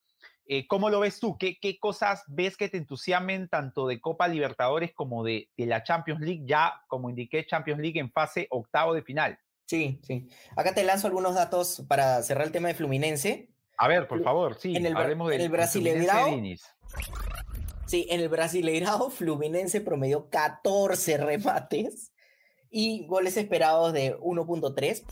[0.48, 1.38] Eh, ¿Cómo lo ves tú?
[1.38, 5.84] ¿Qué, ¿Qué, cosas ves que te entusiasmen tanto de Copa Libertadores como de, de la
[5.84, 9.40] Champions League, ya como indiqué, Champions League en fase octavo de final?
[9.66, 10.28] Sí, sí.
[10.56, 13.50] Acá te lanzo algunos datos para cerrar el tema de Fluminense.
[13.78, 14.76] A ver, por favor, sí.
[14.76, 16.30] En el, hablemos del, Brasileirao.
[17.88, 22.14] Sí, en el Brasileirao Fluminense promedió 14 remates
[22.70, 25.04] y goles esperados de 1.3.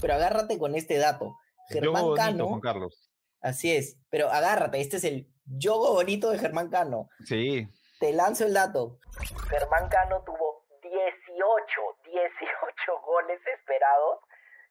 [0.00, 1.36] Pero agárrate con este dato.
[1.68, 2.48] Germán Cano.
[2.48, 3.10] Juan Carlos.
[3.40, 7.08] Así es, pero agárrate, este es el yogo bonito de Germán Cano.
[7.24, 7.68] Sí.
[8.00, 8.98] Te lanzo el dato.
[9.48, 11.64] Germán Cano tuvo 18,
[12.16, 14.20] 18 goles esperados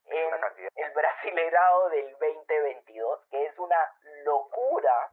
[0.08, 0.30] en
[0.76, 3.76] el Brasileirado del 2022, que es una
[4.24, 5.12] locura.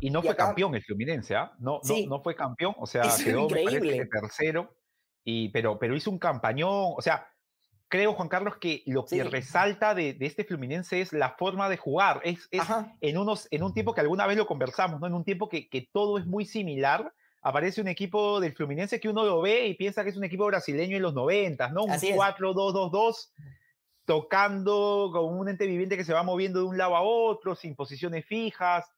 [0.00, 1.52] Y no fue campeón el Fluminense, ¿ah?
[1.58, 4.74] No, no, no, fue campeón, o sea, quedó tercero,
[5.22, 7.30] y, pero, pero hizo un campañón, o sea,
[7.88, 11.76] creo, Juan Carlos, que lo que resalta de, de, este Fluminense es la forma de
[11.76, 12.20] jugar.
[12.24, 12.62] Es, es
[13.00, 15.06] en, unos, en un tiempo que alguna vez lo conversamos, ¿no?
[15.06, 17.12] En un tiempo que, que todo es muy similar,
[17.44, 20.46] aparece un equipo del Fluminense que uno lo ve y piensa que es un equipo
[20.46, 21.84] brasileño en los 90, ¿no?
[21.84, 23.30] Un 4-2-2-2,
[24.06, 27.76] tocando como un ente viviente que se va moviendo de un lado a otro, sin
[27.76, 28.90] posiciones fijas.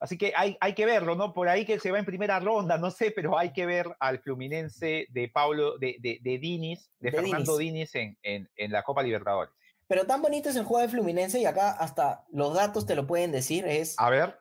[0.00, 1.32] Así que hay, hay que verlo, ¿no?
[1.32, 4.18] Por ahí que se va en primera ronda, no sé, pero hay que ver al
[4.18, 9.04] Fluminense de Pablo, de, de, de Dinis, de, Fernando Dinis, en, en, en la Copa
[9.04, 9.54] Libertadores.
[9.88, 13.06] Pero tan bonito es el juego de Fluminense y acá hasta los datos te lo
[13.06, 13.98] pueden decir, es...
[13.98, 14.38] A ver.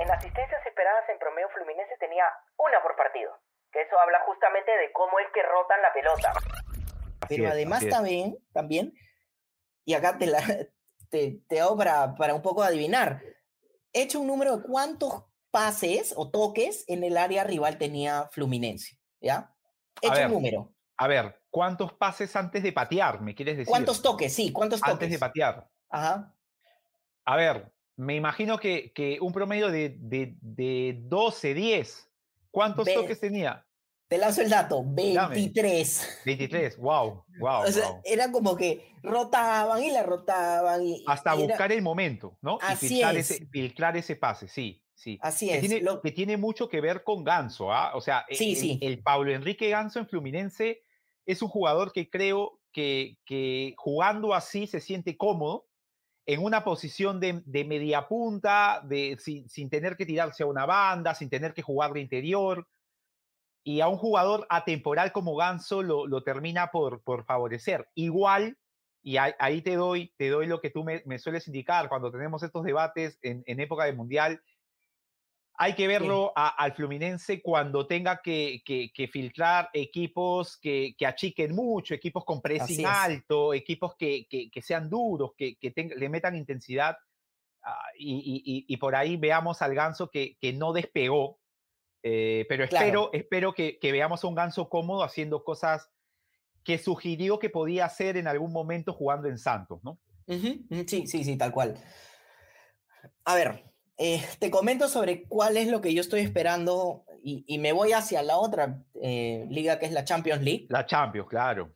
[0.00, 2.24] En asistencias esperadas en promedio Fluminense tenía
[2.58, 3.32] una por partido.
[3.72, 6.32] que eso habla justamente de cómo es que rotan la pelota.
[7.28, 8.92] Pero además también, también,
[9.84, 10.40] y acá te, la,
[11.10, 13.22] te, te hago para, para un poco adivinar,
[13.92, 18.98] he hecho un número de cuántos pases o toques en el área rival tenía Fluminense,
[19.20, 19.54] ¿ya?
[20.02, 20.74] He hecho un número.
[20.96, 23.70] A ver, ¿cuántos pases antes de patear, me quieres decir?
[23.70, 24.34] ¿Cuántos toques?
[24.34, 24.94] Sí, ¿cuántos toques?
[24.94, 25.68] Antes de patear.
[25.88, 26.34] Ajá.
[27.24, 32.10] A ver, me imagino que, que un promedio de, de, de 12, 10.
[32.50, 33.64] ¿Cuántos toques tenía?
[34.08, 36.22] Te lanzo el dato, 23.
[36.26, 37.62] 23, wow, wow.
[37.62, 40.82] O sea, era como que rotaban y la rotaban.
[40.82, 42.58] Y Hasta buscar el momento, ¿no?
[42.62, 43.30] Así y filtrar, es.
[43.30, 45.20] Ese, filtrar ese pase, sí, sí.
[45.22, 45.60] Así que es.
[45.60, 46.02] Tiene, Lo...
[46.02, 47.92] Que tiene mucho que ver con Ganso, ¿ah?
[47.94, 48.78] O sea, sí, el, sí.
[48.82, 50.82] el Pablo Enrique Ganso en Fluminense
[51.26, 55.66] es un jugador que creo que, que jugando así se siente cómodo
[56.26, 60.64] en una posición de, de media punta, de, sin, sin, tener que tirarse a una
[60.64, 62.66] banda, sin tener que jugar de interior.
[63.62, 67.88] Y a un jugador atemporal como Ganso lo, lo termina por, por, favorecer.
[67.94, 68.58] Igual,
[69.02, 72.42] y ahí, te, doy, te doy lo que tú me, me sueles indicar cuando tenemos
[72.42, 74.42] estos debates en, en época de Mundial,
[75.56, 81.06] hay que verlo a, al Fluminense cuando tenga que, que, que filtrar equipos que, que,
[81.06, 84.26] achiquen mucho, equipos con pressing alto, equipos que,
[84.62, 85.56] sean duros, que,
[85.96, 86.96] le metan intensidad.
[87.62, 91.38] Uh, y, y, y, por ahí veamos al ganso que, no despegó.
[92.02, 93.10] Eh, pero espero, claro.
[93.12, 95.88] espero que, veamos a un ganso cómodo haciendo cosas
[96.64, 100.00] que sugirió que podía hacer en algún momento jugando en Santos, ¿no?
[100.26, 100.88] Uh -huh.
[100.88, 101.76] Sí, sí, sí, tal cual.
[103.24, 107.58] A ver, eh, te comento sobre cuál es lo que yo estoy esperando y, y
[107.58, 110.66] me voy hacia la otra eh, liga que es la Champions League.
[110.68, 111.72] La Champions, claro.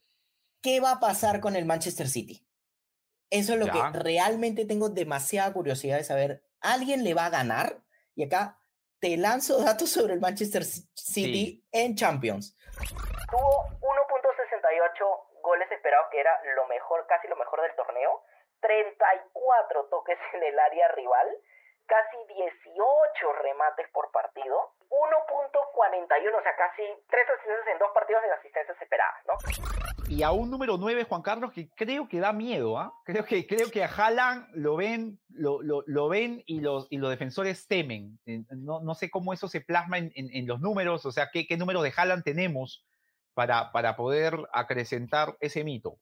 [0.60, 2.44] ¿Qué va a pasar con el Manchester City?
[3.30, 3.72] Eso es lo ya.
[3.72, 6.42] que realmente tengo demasiada curiosidad de saber.
[6.60, 7.78] ¿Alguien le va a ganar?
[8.16, 8.58] Y acá
[9.00, 11.64] te lanzo datos sobre el Manchester City sí.
[11.70, 12.56] en Champions.
[13.30, 18.22] Tuvo 1.68 goles esperados, que era lo mejor, casi lo mejor del torneo.
[18.60, 21.28] 34 toques en el área rival
[21.88, 28.30] casi 18 remates por partido, 1.41, o sea, casi 3 asistencias en dos partidos de
[28.30, 29.34] asistencias esperadas, ¿no?
[30.08, 32.92] Y a un número 9, Juan Carlos, que creo que da miedo, ¿ah?
[32.94, 33.02] ¿eh?
[33.04, 36.98] Creo que, creo que a Haaland lo ven, lo, lo, lo, ven y los, y
[36.98, 38.18] los defensores temen.
[38.50, 41.46] No, no sé cómo eso se plasma en, en, en los números, o sea, qué,
[41.46, 42.86] qué número de Haaland tenemos
[43.34, 45.98] para, para poder acrecentar ese mito.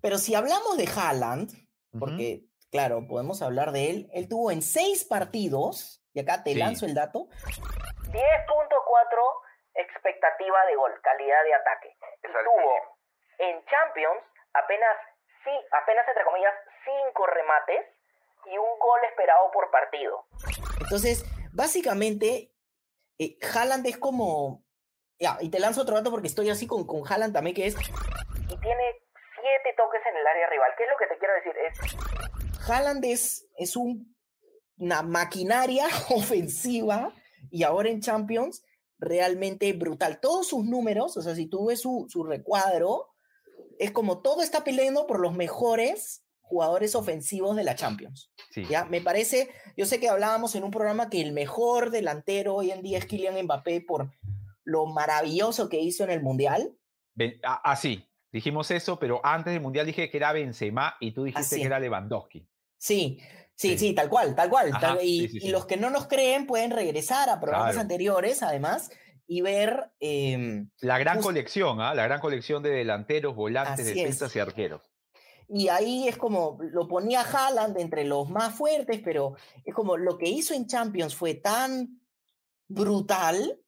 [0.00, 1.50] Pero si hablamos de Haaland,
[1.98, 2.40] porque...
[2.42, 4.10] Uh -huh claro, podemos hablar de él.
[4.12, 6.58] Él tuvo en seis partidos, y acá te sí.
[6.58, 7.28] lanzo el dato.
[8.10, 8.16] 10.4
[9.76, 11.96] expectativa de gol, calidad de ataque.
[12.22, 12.98] Y tuvo
[13.38, 14.22] en Champions
[14.54, 14.96] apenas,
[15.44, 17.86] sí, apenas entre comillas, cinco remates
[18.46, 20.26] y un gol esperado por partido.
[20.80, 22.52] Entonces, básicamente,
[23.18, 24.64] eh, Haaland es como...
[25.18, 27.74] Ya, y te lanzo otro dato porque estoy así con, con Haaland también, que es...
[27.74, 29.02] Y tiene
[29.40, 30.72] siete toques en el área rival.
[30.76, 31.56] ¿Qué es lo que te quiero decir?
[31.56, 31.78] Es
[32.66, 34.14] Haaland es, es un,
[34.76, 37.12] una maquinaria ofensiva
[37.50, 38.62] y ahora en Champions
[38.98, 40.20] realmente brutal.
[40.20, 43.08] Todos sus números, o sea, si tú ves su, su recuadro,
[43.78, 48.30] es como todo está peleando por los mejores jugadores ofensivos de la Champions.
[48.50, 48.64] Sí.
[48.68, 48.84] ¿ya?
[48.84, 52.82] Me parece, yo sé que hablábamos en un programa que el mejor delantero hoy en
[52.82, 54.12] día es Kylian Mbappé por
[54.64, 56.76] lo maravilloso que hizo en el Mundial.
[57.42, 61.54] Ah, sí, dijimos eso, pero antes del Mundial dije que era Benzema y tú dijiste
[61.54, 61.60] Así.
[61.60, 62.46] que era Lewandowski.
[62.78, 63.18] Sí,
[63.54, 64.68] sí, sí, sí, tal cual, tal cual.
[64.72, 67.68] Ajá, tal, y, sí, sí, y, los que no nos creen pueden regresar a programas
[67.72, 67.80] Claro.
[67.80, 68.90] anteriores, además,
[69.26, 69.90] y ver...
[70.00, 71.94] eh, La gran colección, ¿ah?
[71.94, 74.36] La gran colección de delanteros, volantes, defensas es.
[74.36, 74.82] y arqueros.
[75.48, 80.18] y ahí es como, lo ponía Haaland entre los más fuertes, pero es como lo
[80.18, 82.00] que hizo en Champions fue tan
[82.68, 83.60] brutal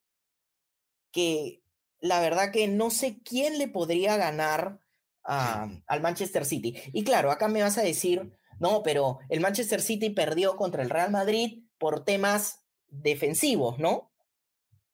[1.11, 1.63] que
[2.01, 4.79] la verdad que no sé quién le podría ganar
[5.23, 6.75] a- al Manchester City.
[6.93, 10.89] Y claro, acá me vas a decir, no, pero el Manchester City perdió contra el
[10.89, 14.11] Real Madrid por temas defensivos, ¿no?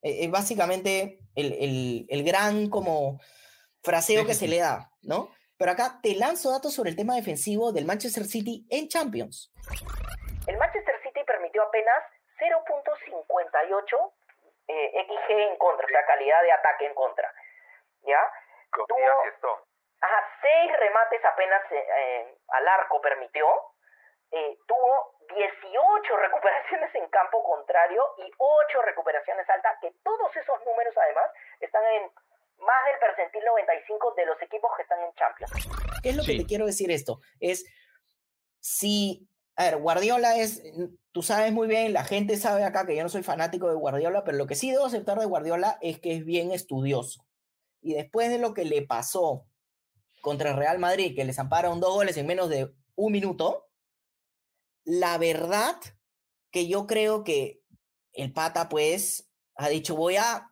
[0.01, 3.19] Eh, Es básicamente el, el- el gran como
[3.83, 5.29] fraseo que se le da, ¿no?
[5.57, 9.51] Pero acá te lanzo datos sobre el tema defensivo del Manchester City en Champions.
[10.47, 11.95] El Manchester City permitió apenas
[12.39, 14.13] 0.58
[14.67, 17.31] eh, XG en contra, o sea, calidad de ataque en contra.
[18.03, 18.19] ¿Ya?
[18.71, 19.47] Tuvo- esto.
[20.01, 23.45] Ajá, seis remates apenas eh, eh, al arco permitió.
[24.31, 30.93] Eh, tuvo 18 recuperaciones en campo contrario y 8 recuperaciones altas, que todos esos números
[30.97, 31.25] además
[31.59, 32.11] están en
[32.59, 35.51] más del percentil 95 de los equipos que están en Champions.
[36.01, 37.19] ¿Qué es lo que te quiero decir esto?
[37.39, 37.65] Es
[38.59, 39.27] si
[39.57, 40.61] a ver, Guardiola es,
[41.11, 44.23] tú sabes muy bien, la gente sabe acá que yo no soy fanático de Guardiola,
[44.25, 47.25] pero lo que sí debo aceptar de Guardiola es que es bien estudioso.
[47.81, 49.45] Y después de lo que le pasó
[50.25, 53.67] contra el Real Madrid, que les ampararon dos goles en menos de un minuto,
[54.83, 55.75] la verdad
[56.51, 57.61] que yo creo que
[58.11, 60.49] el pata pues ha dicho voy a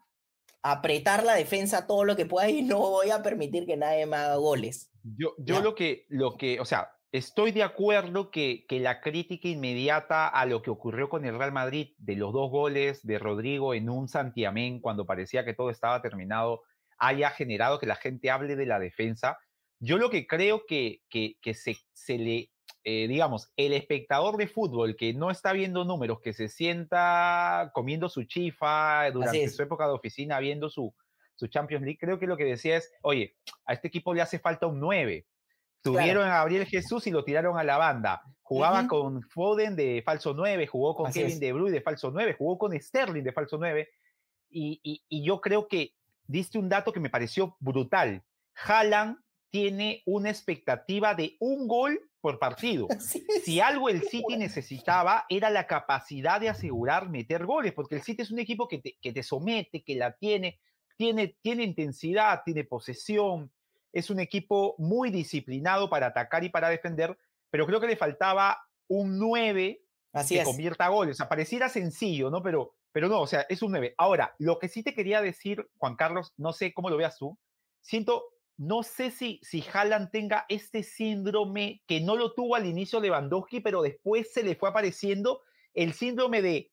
[0.61, 4.17] apretar la defensa todo lo que pueda y no voy a permitir que nadie me
[4.17, 4.91] haga goles.
[5.01, 9.47] Yo, yo lo que, lo que, o sea, estoy de acuerdo que, que, la crítica
[9.47, 13.73] inmediata a lo que ocurrió con el Real Madrid de los dos goles de Rodrigo
[13.73, 16.61] en un Santiamén cuando parecía que todo estaba terminado
[16.99, 19.37] haya generado que la gente hable de la defensa.
[19.83, 22.51] Yo lo que creo que, que, que se, se, le,
[22.83, 28.07] eh, digamos, el espectador de fútbol que no está viendo números, que se sienta comiendo
[28.07, 30.93] su chifa durante su época de oficina viendo su,
[31.35, 34.39] su Champions League, creo que lo que decía es, oye, a este equipo le hace
[34.39, 35.25] falta un 9
[35.83, 38.21] Tuvieron a Gabriel Jesús y lo tiraron a la banda.
[38.41, 42.57] Jugaba con Foden de falso 9, jugó con Kevin De Bruyne de falso 9, jugó
[42.57, 43.89] con Sterling de falso 9.
[44.49, 45.93] Y, y, yo creo que
[46.25, 48.23] diste un dato que me pareció brutal.
[48.55, 49.17] Haaland
[49.53, 52.87] tiene una expectativa de un gol por partido.
[53.45, 58.23] Si algo el City necesitaba era la capacidad de asegurar meter goles, porque el City
[58.23, 60.59] es un equipo que te, que te somete, que la tiene,
[60.97, 63.51] tiene, tiene intensidad, tiene posesión,
[63.91, 67.15] es un equipo muy disciplinado para atacar y para defender,
[67.51, 71.15] pero creo que le faltaba un 9 Así que convierta goles.
[71.15, 72.41] O sea, pareciera sencillo, ¿no?
[72.41, 73.93] Pero, pero no, o sea, es un 9.
[73.99, 77.37] Ahora, lo que sí te quería decir, Juan Carlos, no sé cómo lo veas tú,
[77.81, 82.99] siento, no sé si, si Haaland tenga este síndrome que no lo tuvo al inicio
[82.99, 85.41] Lewandowski, pero después se le fue apareciendo
[85.73, 86.71] el síndrome de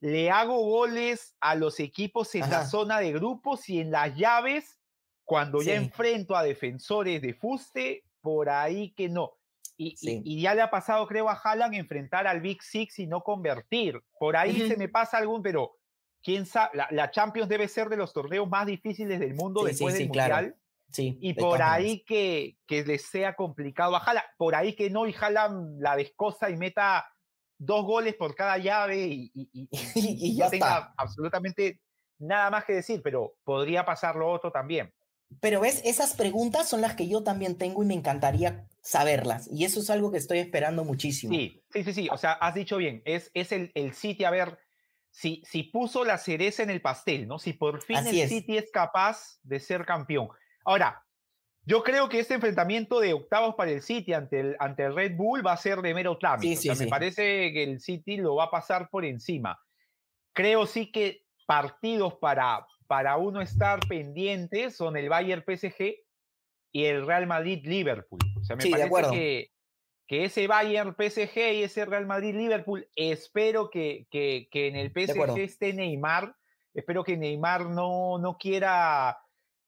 [0.00, 4.78] le hago goles a los equipos en la zona de grupos y en las llaves
[5.24, 9.32] cuando ya enfrento a defensores de fuste, por ahí que no.
[9.78, 13.22] Y, y, ya le ha pasado, creo, a Haaland enfrentar al Big Six y no
[13.22, 14.00] convertir.
[14.18, 15.76] Por ahí se me pasa algún, pero
[16.22, 20.04] quién sabe, la, Champions debe ser de los torneos más difíciles del mundo después del
[20.04, 20.56] Mundial.
[20.92, 25.06] Sí, y por ahí que, que le sea complicado a Haaland, por ahí que no,
[25.06, 27.06] y Haaland la descosa y meta
[27.58, 29.68] dos goles por cada llave y, y, y
[30.36, 31.80] ya tenga absolutamente
[32.18, 34.92] nada más que decir, pero podría pasar lo otro también.
[35.40, 39.48] Pero ves, esas preguntas son las que yo también tengo y me encantaría saberlas.
[39.50, 41.34] Y eso es algo que estoy esperando muchísimo.
[41.34, 42.08] Sí, sí, sí, sí.
[42.12, 44.58] O sea, has dicho bien, es, es el, el City, a ver,
[45.10, 47.38] si, si puso la cereza en el pastel, ¿no?
[47.38, 50.28] Si por fin el City es capaz de ser campeón.
[50.66, 51.06] Ahora,
[51.64, 55.16] yo creo que este enfrentamiento de octavos para el City ante el, ante el Red
[55.16, 56.56] Bull va a ser de mero trámite.
[56.56, 59.58] Sí, Me parece que el City lo va a pasar por encima.
[60.32, 65.96] Creo sí que partidos para, para uno estar pendiente son el Bayern PSG
[66.72, 68.20] y el Real Madrid Liverpool.
[68.40, 69.50] O sea, me parece que,
[70.06, 74.90] que, ese Bayern PSG y ese Real Madrid Liverpool, espero que, que, que en el
[74.90, 76.34] PSG esté Neymar.
[76.74, 79.16] Espero que Neymar no, no quiera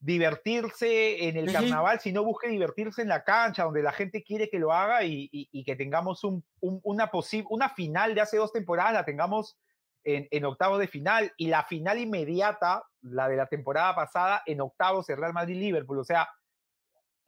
[0.00, 4.58] divertirse en el carnaval, sino busque divertirse en la cancha, donde la gente quiere que
[4.58, 7.10] lo haga y, y, que tengamos un, una,
[7.50, 9.58] una final de hace dos temporadas, la tengamos
[10.04, 14.60] en, en octavos de final y la final inmediata la de la temporada pasada en
[14.60, 15.98] octavos el Real Madrid-Liverpool.
[15.98, 16.28] O sea,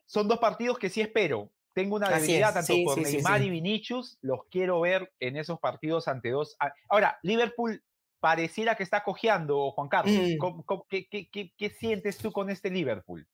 [0.06, 1.50] son dos partidos que sí espero.
[1.72, 6.30] Tengo una debilidad tanto por Neymar y Vinicius, los quiero ver en esos partidos ante
[6.30, 6.56] dos.
[6.88, 7.82] Ahora, Liverpool
[8.20, 10.14] pareciera que está cojeando, Juan Carlos.
[10.14, 10.82] Mm.
[10.88, 13.26] qué, sientes tú con este Liverpool?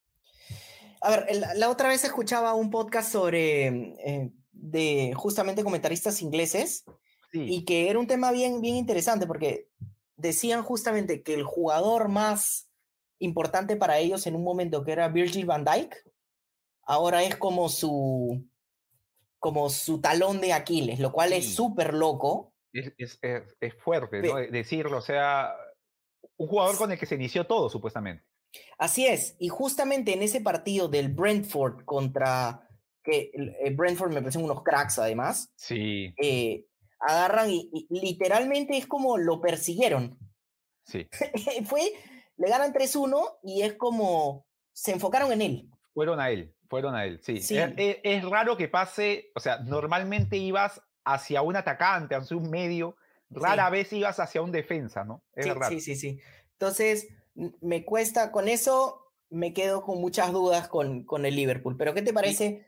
[1.00, 6.84] A ver, la, otra vez escuchaba un podcast sobre eh, de justamente comentaristas ingleses
[7.32, 9.68] y que era un tema bien, bien interesante porque
[10.16, 12.70] decían justamente que el jugador más
[13.18, 15.94] importante para ellos en un momento que era Virgil van Dijk,
[16.82, 18.42] ahora es como su
[19.38, 22.52] como su talón de Aquiles, lo cual es súper loco.
[22.98, 23.18] Es,
[23.60, 24.36] es, fuerte, ¿no?
[24.36, 25.54] Decirlo, o sea,
[26.36, 28.24] un jugador con el que se inició todo, supuestamente.
[28.78, 32.68] Así es, y justamente en ese partido del Brentford contra,
[33.02, 35.52] que eh, Brentford me parecen unos cracks además.
[35.56, 36.14] Sí.
[36.22, 36.66] Eh,
[37.00, 40.18] agarran y, literalmente es como lo persiguieron.
[40.84, 41.08] Sí.
[41.66, 41.92] Fue,
[42.36, 45.70] le ganan 3-1 y es como se enfocaron en él.
[45.94, 47.40] Fueron a él, fueron a él, sí.
[47.48, 52.96] Es, raro que pase, o sea, normalmente ibas hacia un atacante, hacia un medio,
[53.30, 55.22] rara vez ibas hacia un defensa, ¿no?
[55.34, 56.20] Es sí, sí, sí, sí.
[56.52, 57.08] Entonces,
[57.60, 61.76] me cuesta, con eso me quedo con muchas dudas con, con el Liverpool.
[61.76, 62.66] Pero ¿qué te parece?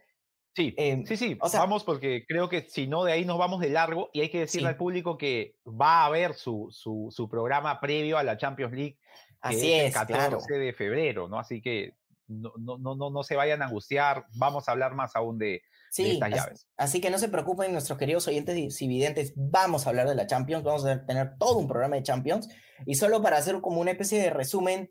[0.55, 3.71] Sí, em, sí, sí, vamos porque creo que si no, de ahí nos vamos de
[3.71, 7.81] largo y hay que decirle al público que va a haber su, su, su, programa
[7.81, 8.99] previo a la Champions League.
[9.41, 11.39] Así es, el 14 de febrero, ¿no?
[11.39, 11.95] Así que
[12.27, 16.13] no, no, no, no se vayan a angustiar, vamos a hablar más aún de, sí,
[16.13, 16.69] estas llaves.
[16.77, 20.27] Así que no se preocupen, nuestros queridos oyentes y videntes, vamos a hablar de la
[20.27, 22.49] Champions, vamos a tener todo un programa de Champions.
[22.87, 24.91] Y solo para hacer como una especie de resumen,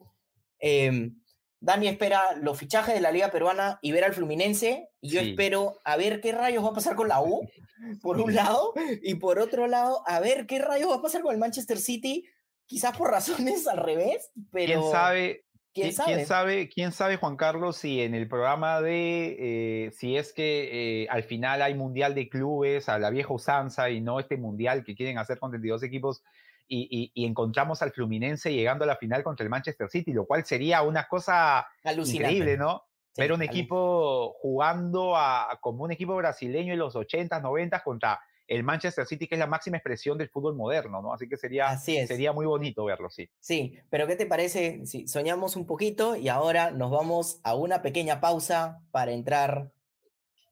[0.60, 1.12] eh,
[1.60, 4.90] Dani espera los fichajes de la Liga Peruana y ver al Fluminense.
[5.02, 7.48] Y yo espero a ver qué rayos va a pasar con la U,
[8.02, 11.34] por un lado, y por otro lado, a ver qué rayos va a pasar con
[11.34, 12.26] el Manchester City,
[12.66, 14.82] quizás por razones al revés, pero.
[14.82, 15.46] ¿Quién sabe?
[15.82, 16.70] ¿Quién sabe?
[16.70, 21.24] ¿Quién sabe, Juan Carlos, si en el programa de, eh, si es que eh, al
[21.24, 25.18] final hay mundial de clubes a la vieja usanza y no este mundial que quieren
[25.18, 26.24] hacer con 32 equipos,
[26.70, 30.82] y, encontramos al Fluminense llegando a la final contra el Manchester City, lo cual sería
[30.82, 32.84] una cosa increíble, ¿no?
[33.16, 38.64] Ver un equipo jugando a, como un equipo brasileño en los 80s, 90s contra el
[38.64, 41.14] Manchester City, que es la máxima expresión del fútbol moderno, ¿no?
[41.14, 43.30] Así que sería, sería muy bonito verlo, sí.
[43.40, 47.82] Sí, pero ¿qué te parece si soñamos un poquito y ahora nos vamos a una
[47.82, 49.72] pequeña pausa para entrar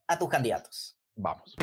[0.06, 0.96] a tus candidatos?
[1.14, 1.56] Vamos.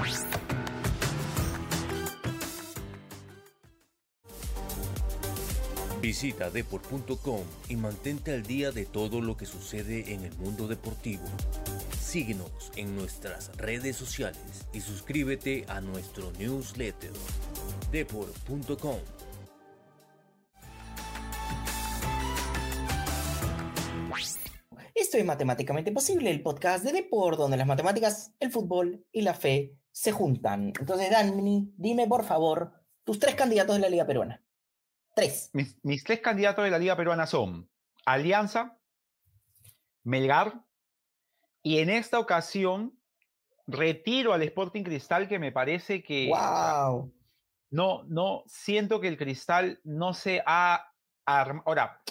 [6.01, 11.23] Visita deport.com y mantente al día de todo lo que sucede en el mundo deportivo.
[12.13, 17.11] Síguenos en nuestras redes sociales y suscríbete a nuestro newsletter
[17.91, 18.99] deport.com.
[24.93, 29.33] Esto es Matemáticamente Posible, el podcast de Deport, donde las matemáticas, el fútbol y la
[29.33, 30.71] fe se juntan.
[30.79, 34.39] Entonces, Dani, dime por favor tus tres candidatos de la Liga Peruana.
[35.15, 35.49] Tres.
[35.81, 37.67] Mis, tres candidatos de la Liga Peruana son
[38.05, 38.77] Alianza,
[40.03, 40.63] Melgar,
[41.63, 42.93] y en esta ocasión
[43.65, 46.29] retiro al Sporting Cristal que me parece que...
[46.29, 47.11] ¡Wow!
[47.71, 50.91] No, no, siento que el Cristal no se ha...
[51.25, 52.01] Ahora,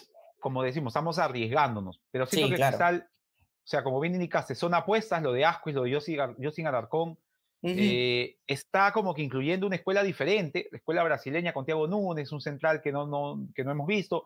[0.40, 4.74] como decimos, estamos arriesgándonos, pero siento que el Cristal, o sea, como bien indicaste, son
[4.74, 7.18] apuestas, lo de Asco y lo de yo sin Alarcón,
[7.64, 12.40] eh, está como que incluyendo una escuela diferente, la escuela brasileña con Thiago Núñez, un
[12.40, 14.24] central que no, no, que no hemos visto.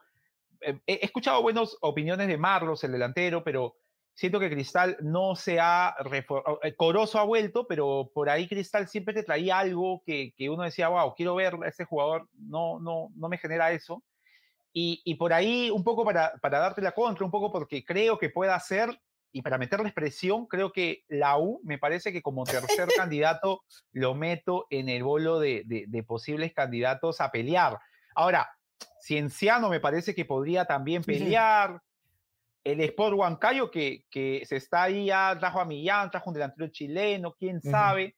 [0.61, 3.77] Eh, he escuchado buenas opiniones de Marlos, el delantero, pero
[4.16, 6.58] siento que Cristal no se ha reformado.
[6.62, 10.64] Eh, Corozo ha vuelto, pero por ahí Cristal siempre te traía algo que, que uno
[10.64, 14.02] decía, wow, quiero ver a este jugador, no, no, no me genera eso.
[14.72, 18.18] Y, y por ahí, un poco para, para darte la contra, un poco porque creo
[18.18, 18.98] que pueda ser
[19.32, 24.14] y para meterles presión, creo que la U me parece que como tercer candidato lo
[24.14, 27.78] meto en el bolo de, de, posibles candidatos a pelear.
[28.14, 28.48] Ahora,
[28.98, 31.82] Cienciano me parece que podría también pelear.
[32.66, 36.66] El Sport Huancayo, que, que se está ahí ya, trajo a Millán, trajo un delantero
[36.66, 38.16] chileno, quién sabe.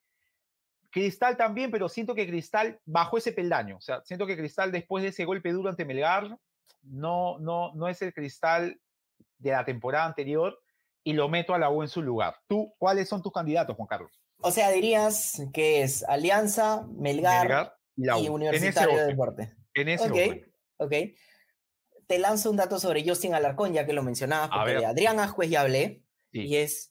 [0.89, 3.77] Cristal también, pero siento que Cristal bajó ese peldaño.
[3.77, 6.35] O sea, siento que Cristal después de ese golpe duro ante Melgar,
[6.81, 8.79] no, no, no es el Cristal
[9.37, 10.59] de la temporada anterior
[11.03, 12.35] y lo meto a la U en su lugar.
[12.47, 14.19] ¿Tú cuáles son tus candidatos, Juan Carlos?
[14.41, 19.53] O sea, dirías que es Alianza, Melgar, y, Universitario de Deporte.
[19.75, 20.43] En ese okay,
[20.77, 20.93] ok.
[22.09, 25.45] Te lanzo un dato sobre Justin Alarcón, ya que lo mencionabas, porque de Adrián Ascuez
[25.51, 26.01] ya hablé,
[26.31, 26.89] y es...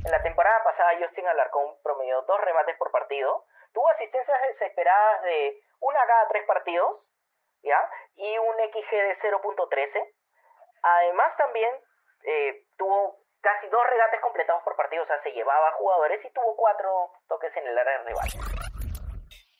[0.00, 3.44] En la temporada pasada, Justin Alarcón promedió dos remates por partido,
[3.74, 7.04] tuvo asistencias desesperadas de una cada tres partidos,
[7.60, 7.76] ¿ya?
[8.16, 9.92] Y un XG de 0.13.
[10.80, 11.68] Además, también
[12.24, 16.56] eh, tuvo casi dos regates completados por partido, o sea, se llevaba jugadores y tuvo
[16.56, 18.28] cuatro toques en el área rival.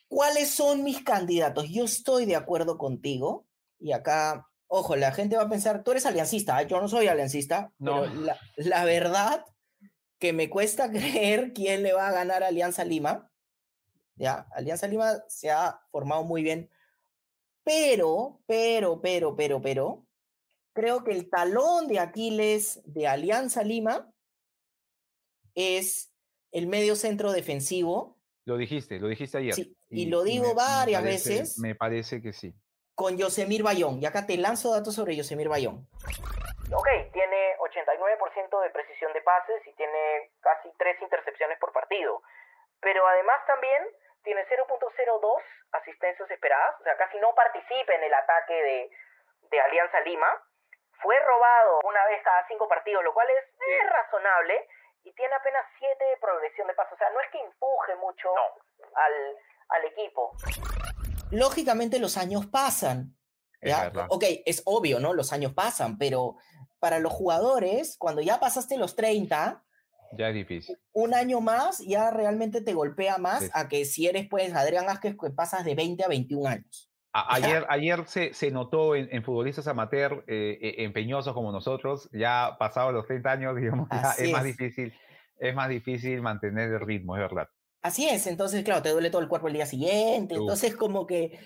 [0.09, 1.69] ¿Cuáles son mis candidatos?
[1.69, 3.45] Yo estoy de acuerdo contigo
[3.79, 7.73] y acá, ojo, la gente va a pensar, tú eres aliancista, yo no soy aliancista,
[7.79, 8.03] no.
[8.03, 9.45] pero la, la verdad
[10.19, 13.31] que me cuesta creer quién le va a ganar a Alianza Lima.
[14.17, 16.71] Ya, Alianza Lima se ha formado muy bien,
[17.65, 20.07] pero, pero, pero, pero, pero,
[20.73, 24.13] creo que el talón de Aquiles de Alianza Lima
[25.55, 26.13] es
[26.53, 28.19] el medio centro defensivo.
[28.45, 29.55] Lo dijiste, lo dijiste ayer.
[29.55, 31.59] Sí, y, lo digo varias veces.
[31.59, 32.55] Me parece que sí.
[32.95, 34.01] Con Yosemir Bayón.
[34.01, 35.87] Y acá te lanzo datos sobre Yosemir Bayón.
[36.73, 42.23] Ok, tiene 89% de precisión de pases y tiene casi tres intercepciones por partido.
[42.81, 43.83] Pero además también
[44.23, 45.43] tiene 0.02
[45.73, 48.91] asistencias esperadas, o sea, casi no participa en el ataque de,
[49.51, 50.29] de Alianza Lima
[51.05, 53.45] fue robado una vez cada cinco partidos, lo cual es,
[53.91, 54.67] razonable
[55.05, 56.95] y tiene apenas siete de progresión de paso.
[56.95, 58.35] O sea, no es que empuje mucho
[58.95, 59.37] al,
[59.69, 60.33] al, equipo.
[61.35, 63.17] Lógicamente los años pasan.
[63.63, 63.93] ¿ya?
[64.09, 65.15] ok, es obvio, ¿no?
[65.15, 66.37] Los años pasan, pero
[66.81, 69.63] para los jugadores, cuando ya pasaste los 30,
[70.17, 70.79] ya es difícil.
[70.93, 75.17] Un año más ya realmente te golpea más a que si eres, pues, Adrián Vázquez,
[75.21, 76.91] que pasas de 20 a 21 años.
[77.13, 82.93] Ayer, ayer se, se notó en, futbolistas amateur eh, e, empeñosos como nosotros, ya pasados
[82.93, 84.93] los 30 años, digamos, ya es, más difícil
[85.39, 87.49] es más difícil mantener el ritmo, es verdad.
[87.85, 91.39] Así es, entonces, claro, te duele todo el cuerpo el día siguiente, entonces como que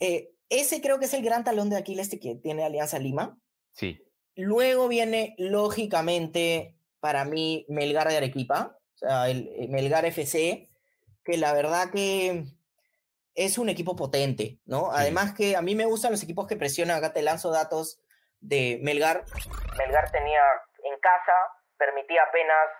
[0.00, 3.36] eh, ese creo que es el gran talón de Aquiles que tiene Alianza Lima.
[3.74, 4.02] Sí.
[4.34, 10.70] Luego viene, lógicamente, para mí, Melgar de Arequipa, o sea, el, eh, Melgar FC,
[11.22, 12.44] que la verdad que
[13.34, 14.90] es un equipo potente, ¿no?
[14.90, 18.00] Además que a mí me gustan los equipos que presionan, acá te lanzo datos
[18.40, 19.26] de Melgar.
[19.76, 20.40] Melgar tenía
[20.82, 21.34] en casa,
[21.76, 22.70] permitía apenas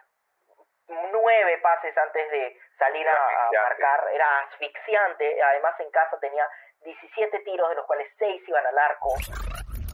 [0.88, 3.14] nueve pases antes de salir a,
[3.62, 6.44] marcar, era asfixiante, además en casa tenía
[6.84, 9.14] 17 tiros, de los cuales 6 iban al arco.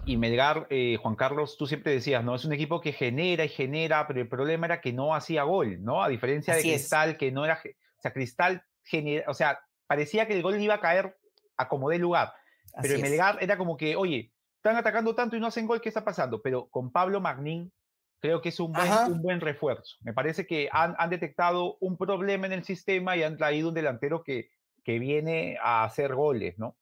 [0.06, 2.34] Y Melgar, eh, Juan Carlos, tú siempre decías, ¿no?
[2.34, 5.82] Es un equipo que genera y genera, pero el problema era que no hacía gol,
[5.84, 6.02] ¿no?
[6.02, 7.60] A diferencia de Cristal, que no era.
[7.62, 9.30] O sea, Cristal genera.
[9.30, 11.16] O sea, parecía que el gol iba a caer
[11.56, 12.32] a como de lugar.
[12.80, 15.88] Pero en Melgar era como que, oye, están atacando tanto y no hacen gol, ¿qué
[15.88, 16.40] está pasando?
[16.42, 17.72] Pero con Pablo Magnín,
[18.20, 19.96] creo que es un buen, un buen refuerzo.
[20.02, 23.74] Me parece que han, han, detectado un problema en el sistema y han traído un
[23.74, 24.50] delantero que,
[24.84, 26.76] que viene a hacer goles, ¿no?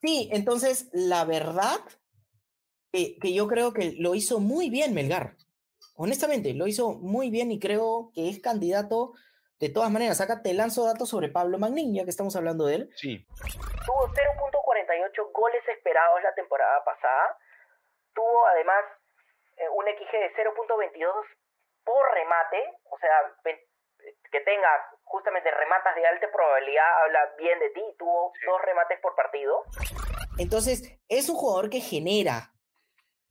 [0.00, 1.78] Sí, entonces la verdad
[2.92, 5.36] que, que yo creo que lo hizo muy bien Melgar.
[5.96, 9.12] Honestamente, lo hizo muy bien y creo que es candidato
[9.60, 10.20] de todas maneras.
[10.20, 12.90] Acá te lanzo datos sobre Pablo Magnin, ya que estamos hablando de él.
[12.96, 13.24] Sí.
[13.86, 17.38] Tuvo 0.48 goles esperados la temporada pasada.
[18.14, 18.82] Tuvo además
[19.56, 21.12] eh, un XG de 0.22
[21.84, 23.10] por remate, o sea,
[24.30, 29.14] que tengas justamente rematas de alta probabilidad, habla bien de ti, tuvo dos remates por
[29.14, 29.64] partido.
[30.38, 32.52] Entonces, es un jugador que genera,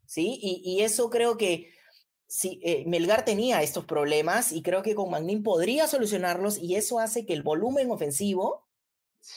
[0.05, 0.37] ¿sí?
[0.41, 1.71] Y, y eso creo que
[2.31, 6.99] sí, eh, Melgar tenía estos problemas y creo que con Magnin podría solucionarlos y eso
[6.99, 8.67] hace que el volumen ofensivo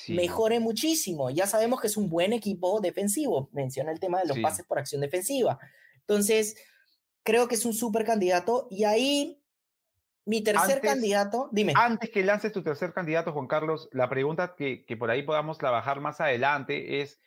[0.08, 1.30] mejore muchísimo.
[1.30, 4.78] Ya sabemos que es un buen equipo defensivo, menciona el tema de los pases por
[4.78, 5.58] acción defensiva.
[6.00, 6.56] Entonces,
[7.24, 9.40] creo que es un súper candidato y ahí
[10.26, 11.74] mi tercer candidato, dime.
[11.76, 15.58] Antes que lances tu tercer candidato, Juan Carlos, la pregunta que, que por ahí podamos
[15.58, 17.20] trabajar más adelante es,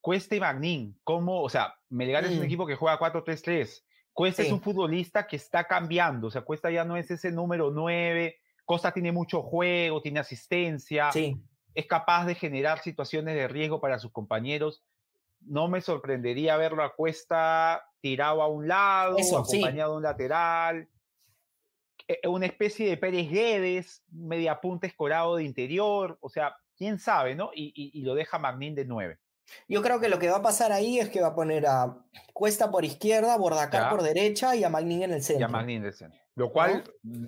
[0.00, 1.42] Cuesta y Magnin, ¿cómo?
[1.42, 2.44] O sea, Melgar es un mm.
[2.44, 3.84] equipo que juega 4-3-3.
[4.12, 7.70] Cuesta es un futbolista que está cambiando, o sea, Cuesta ya no es ese número
[7.70, 11.10] 9, Costa tiene mucho juego, tiene asistencia,
[11.74, 14.82] es capaz de generar situaciones de riesgo para sus compañeros.
[15.46, 20.88] No me sorprendería verlo a Cuesta tirado a un lado, acompañado de un lateral.
[22.08, 27.34] Eh, una especie de Pérez Guedes, media punta escorado de interior, o sea, quién sabe,
[27.34, 27.50] ¿no?
[27.54, 29.18] Y, lo deja Magnín de nueve.
[29.68, 31.98] Yo creo que lo que va a pasar ahí es que va a poner a
[32.32, 35.40] Cuesta por izquierda, Bordacar por derecha y a Magnín en el centro.
[35.40, 36.18] Y a Magnín en el centro.
[36.34, 36.84] Lo cual,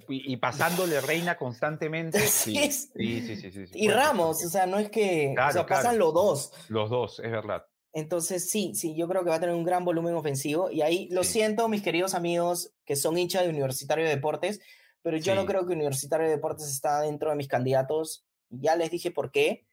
[0.09, 2.19] y, pasándole reina constantemente.
[2.21, 5.35] Sí, sí, sí, sí, Y Ramos, o sea, no es que.
[5.39, 6.53] o sea, pasan los dos.
[6.69, 7.67] Los dos, es verdad.
[7.95, 10.68] Entonces, sí, sí, yo creo que va a tener un gran volumen ofensivo.
[10.68, 14.61] Y ahí lo siento, mis queridos amigos que son hinchas de Universitario de Deportes,
[15.01, 18.26] pero yo no creo que Universitario de Deportes está dentro de mis candidatos.
[18.51, 19.66] Ya les dije por qué.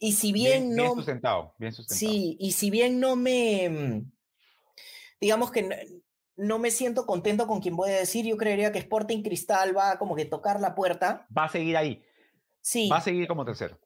[0.00, 0.82] Y si bien, no.
[0.82, 2.10] Bien sustentado, bien sustentado.
[2.10, 3.68] Sí, y si bien no me.
[3.68, 4.12] Mm,
[5.20, 6.02] digamos que
[6.36, 9.98] no, me siento contento con quien voy a decir, yo creería que Sporting Cristal va
[9.98, 11.28] como que tocar la puerta.
[11.36, 12.02] Va a seguir ahí.
[12.60, 12.88] Sí.
[12.88, 13.78] Va a seguir como tercero.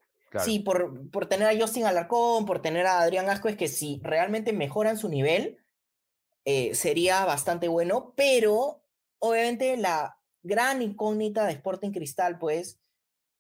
[0.45, 4.01] Sí, por, por tener a Justin Alarcón, por tener a Adrián Asco, es que si
[4.03, 5.59] realmente mejoran su nivel,
[6.45, 8.83] eh, sería bastante bueno, pero
[9.19, 12.81] obviamente la gran incógnita de Sporting Cristal, pues,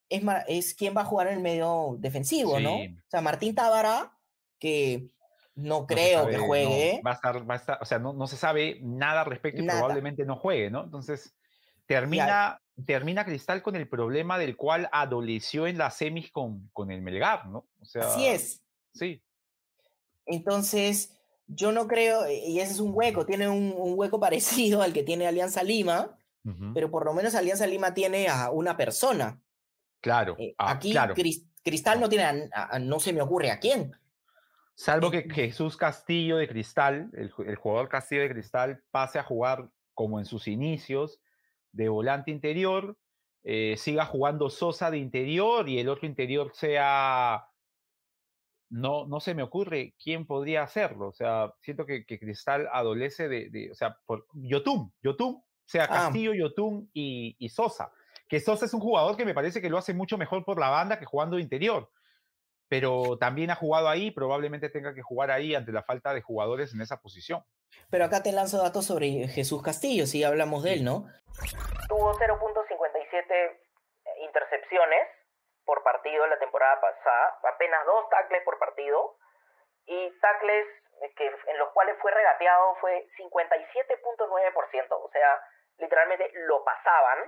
[0.08, 2.76] es, es quién va a jugar en el medio defensivo, ¿no?
[2.76, 4.16] O sea, Martín Tábara,
[4.58, 5.08] que
[5.54, 7.00] no creo que juegue.
[7.04, 9.62] va, a estar, va a estar, o sea, no, no se sabe nada al respecto
[9.62, 10.84] y probablemente no juegue, ¿no?
[10.84, 11.34] Entonces,
[11.86, 17.00] termina, termina Cristal con el problema del cual adoleció en las semis con, con el
[17.00, 17.66] Melgar, ¿no?
[17.80, 18.62] O sea, Así es.
[18.92, 19.22] Sí.
[20.26, 21.16] Entonces,
[21.46, 25.26] yo no creo, y ese es un hueco, tiene un, hueco parecido al que tiene
[25.26, 26.18] Alianza Lima,
[26.74, 29.40] pero por lo menos Alianza Lima tiene a una persona.
[30.00, 30.36] Claro.
[30.38, 30.94] Eh, ah, aquí
[31.64, 32.48] Cristal no tiene,
[32.80, 33.96] no se me ocurre a quién.
[34.76, 39.24] Salvo eh, que Jesús Castillo de Cristal, el, el, jugador Castillo de Cristal, pase a
[39.24, 41.18] jugar como en sus inicios,
[41.76, 42.96] de volante interior,
[43.44, 47.46] eh, siga jugando Sosa de interior y el otro interior sea...
[48.68, 51.08] No, no se me ocurre quién podría hacerlo.
[51.08, 55.88] O sea, siento que, Cristal adolece de, o sea, por Yotun, Yotun, sea ah.
[55.88, 57.92] Castillo, Yotun y, y Sosa.
[58.28, 60.70] Que Sosa es un jugador que me parece que lo hace mucho mejor por la
[60.70, 61.88] banda que jugando de interior
[62.68, 66.74] pero también ha jugado ahí, probablemente tenga que jugar ahí ante la falta de jugadores
[66.74, 67.42] en esa posición.
[67.90, 71.06] Pero acá te lanzo datos sobre Jesús Castillo, si hablamos de él, ¿no?
[71.88, 73.58] Tuvo 0.57
[74.20, 75.08] intercepciones
[75.64, 79.16] por partido la temporada pasada, apenas dos tackles por partido,
[79.86, 80.66] y tackles
[81.16, 85.40] que, en los cuales fue regateado fue 57.9%, o sea,
[85.78, 87.18] literalmente lo pasaban,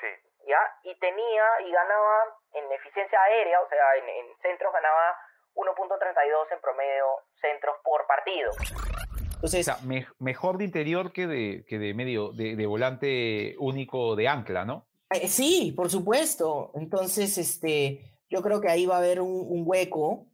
[0.00, 0.08] Sí.
[0.46, 0.60] ¿Ya?
[0.82, 5.16] Y tenía y ganaba en eficiencia aérea, o sea, en, en centros ganaba
[5.54, 8.50] 1.32 en promedio centros por partido.
[9.44, 14.16] Entonces, o sea, mejor de interior que de, que de medio, de, de volante único
[14.16, 14.86] de ancla, ¿no?
[15.10, 16.72] Eh, sí, por supuesto.
[16.74, 20.28] Entonces, este, yo creo que ahí va a haber un, un hueco.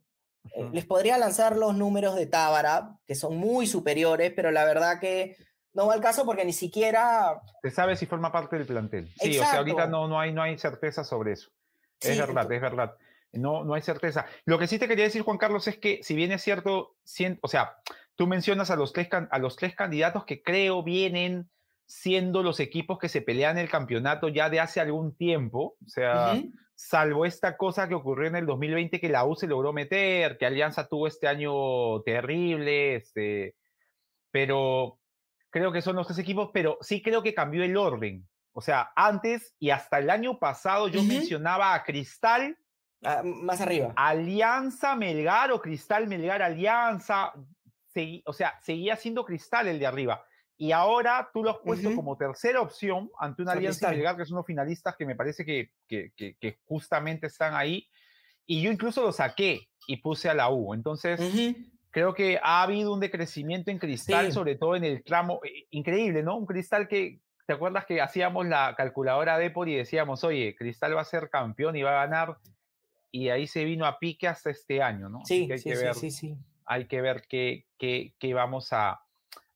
[0.55, 5.01] Eh, les podría lanzar los números de Tábara, que son muy superiores, pero la verdad
[5.01, 5.35] que
[5.73, 7.41] no va al caso porque ni siquiera...
[7.61, 9.13] Se sabe si forma parte del plantel.
[9.19, 11.51] Sí, o sea, ahorita no, no, hay, no hay certeza sobre eso.
[11.99, 12.95] Es verdad, es verdad.
[13.33, 14.25] No, no hay certeza.
[14.45, 16.95] Lo que sí te quería decir, Juan Carlos, es que si bien es cierto,
[17.41, 17.77] o sea,
[18.15, 21.49] tú mencionas a los, tres, a los tres candidatos que creo vienen
[21.85, 26.41] siendo los equipos que se pelean el campeonato ya de hace algún tiempo, o sea,
[26.73, 30.45] salvo esta cosa que ocurrió en el 2020 que la U se logró meter, que
[30.45, 33.55] Alianza tuvo este año terrible, este,
[34.31, 34.99] pero
[35.49, 38.25] creo que son los tres equipos, pero sí creo que cambió el orden.
[38.53, 42.57] O sea, antes y hasta el año pasado yo mencionaba a Cristal,
[43.03, 43.93] Ah, más arriba.
[43.95, 47.33] Alianza Melgar o Cristal Melgar Alianza.
[48.25, 50.23] O sea, seguía siendo Cristal el de arriba.
[50.57, 54.37] Y ahora tú lo has puesto como tercera opción ante una Alianza Melgar, que son
[54.37, 57.87] los finalistas que me parece que, que, que, justamente están ahí.
[58.45, 60.75] Y yo incluso lo saqué y puse a la U.
[60.75, 61.19] Entonces,
[61.89, 65.39] creo que ha habido un decrecimiento en Cristal, sobre todo en el tramo.
[65.43, 66.37] Eh, increíble, ¿no?
[66.37, 70.95] Un Cristal que, ¿te acuerdas que hacíamos la calculadora de por y decíamos, oye, Cristal
[70.95, 72.37] va a ser campeón y va a ganar
[73.11, 75.19] y ahí se vino a pique hasta este año, ¿no?
[75.25, 76.37] Sí, sí, que ver, sí, sí,
[76.71, 79.01] Hay que ver qué, qué, qué vamos a,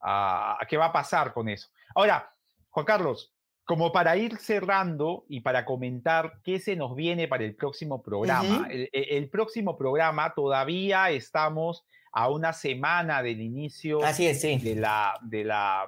[0.01, 1.69] a, qué va a pasar con eso.
[1.95, 2.33] Ahora,
[2.69, 7.55] Juan Carlos, como para ir cerrando y para comentar qué se nos viene para el
[7.55, 8.67] próximo programa.
[8.69, 14.57] el, el, próximo programa todavía estamos a una semana del inicio Así es, sí.
[14.57, 15.85] de la, de la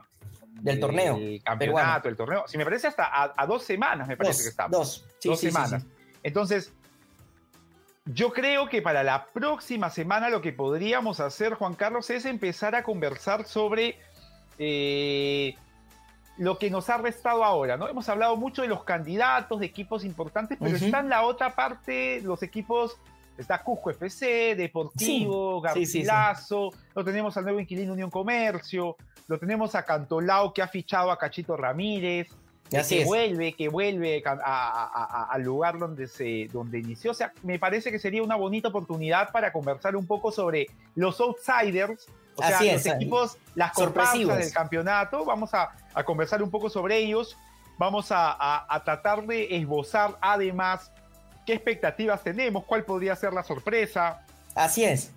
[0.62, 1.18] del torneo.
[1.18, 2.46] El campeonato, el torneo.
[2.48, 4.72] Si me parece hasta a, dos semanas, me parece que estamos.
[4.72, 5.86] Dos, sí, dos semanas.
[6.24, 6.74] Entonces,
[8.14, 12.76] yo creo que para la próxima semana lo que podríamos hacer, Juan Carlos, es empezar
[12.76, 13.97] a conversar sobre
[14.58, 15.55] eh,
[16.38, 17.88] lo que nos ha restado ahora, ¿no?
[17.88, 22.22] Hemos hablado mucho de los candidatos, de equipos importantes, pero está en la otra parte,
[22.22, 22.97] los equipos,
[23.38, 26.05] está Cusco FC, Deportivo, sí,
[26.95, 28.95] lo tenemos al nuevo inquilino Unión Comercio,
[29.28, 32.30] lo tenemos a Cantolao que ha fichado a Cachito Ramírez,
[32.70, 37.11] que vuelve, que vuelve al lugar donde se donde inició.
[37.11, 41.20] O sea, me parece que sería una bonita oportunidad para conversar un poco sobre los
[41.20, 45.26] outsiders, o sea, los equipos, las sorpresas del campeonato.
[45.26, 45.72] Vamos a,
[46.05, 47.38] conversar un poco sobre ellos.
[47.78, 50.91] Vamos a, tratar de esbozar además
[51.45, 54.26] qué expectativas tenemos, cuál podría ser la sorpresa.
[54.55, 55.11] Así es.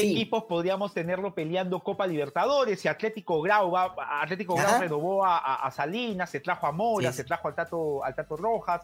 [0.00, 2.80] ¿Qué equipos podríamos tenerlo peleando Copa Libertadores?
[2.80, 7.48] Si Atlético Grau, va, Atlético Grau renovó a, Salinas, se trajo a Mora, se trajo
[7.48, 8.82] al Tato, al Tato Rojas,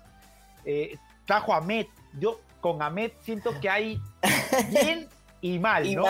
[0.64, 0.96] eh,
[1.26, 1.88] trajo a Met.
[2.18, 4.00] Yo con Amet siento que hay
[4.70, 5.08] bien
[5.40, 6.04] y mal, y ¿no?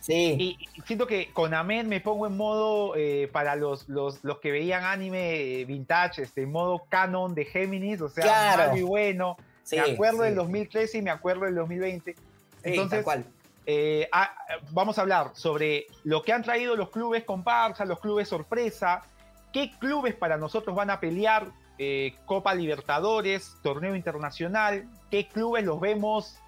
[0.00, 0.56] sí.
[0.74, 4.50] Y siento que con Amet me pongo en modo eh, para los, los, los, que
[4.50, 9.36] veían anime vintage, este, en modo canon de Géminis, o sea, muy bueno.
[9.70, 12.16] me acuerdo del 2013 y me acuerdo del 2020.
[12.62, 13.26] Entonces, cual
[13.70, 14.34] eh, ah,
[14.70, 19.02] vamos a hablar sobre lo que han traído los clubes comparsa, los clubes sorpresa,
[19.52, 25.80] qué clubes para nosotros van a pelear eh, Copa Libertadores, torneo internacional, qué clubes los
[25.80, 26.38] vemos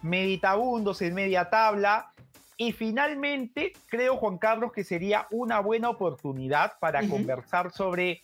[0.00, 2.12] meditabundos en media tabla.
[2.56, 8.22] Y finalmente, creo, Juan Carlos, que sería una buena oportunidad para conversar sobre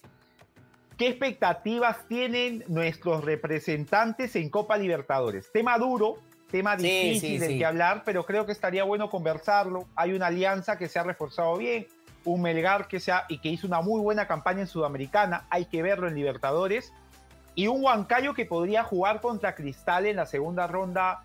[0.97, 5.51] qué expectativas tienen nuestros representantes en Copa Libertadores.
[5.53, 6.19] Tema duro,
[6.51, 9.87] tema difícil del que hablar, pero creo que estaría bueno conversarlo.
[9.95, 11.87] Hay una alianza que se ha reforzado bien,
[12.25, 15.83] un Melgar que, se y que hizo una muy buena campaña en Sudamericana, hay que
[15.83, 16.93] verlo en Libertadores,
[17.55, 21.25] y un Huancayo que podría jugar contra Cristal en la segunda ronda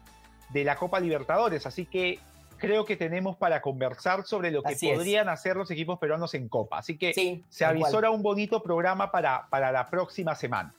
[0.49, 1.65] de la Copa Libertadores.
[1.65, 2.19] Así que
[2.57, 6.79] creo que tenemos para conversar sobre lo que podrían hacer los equipos peruanos en Copa.
[6.79, 10.73] Así que se avisora un bonito programa para, para la próxima semana.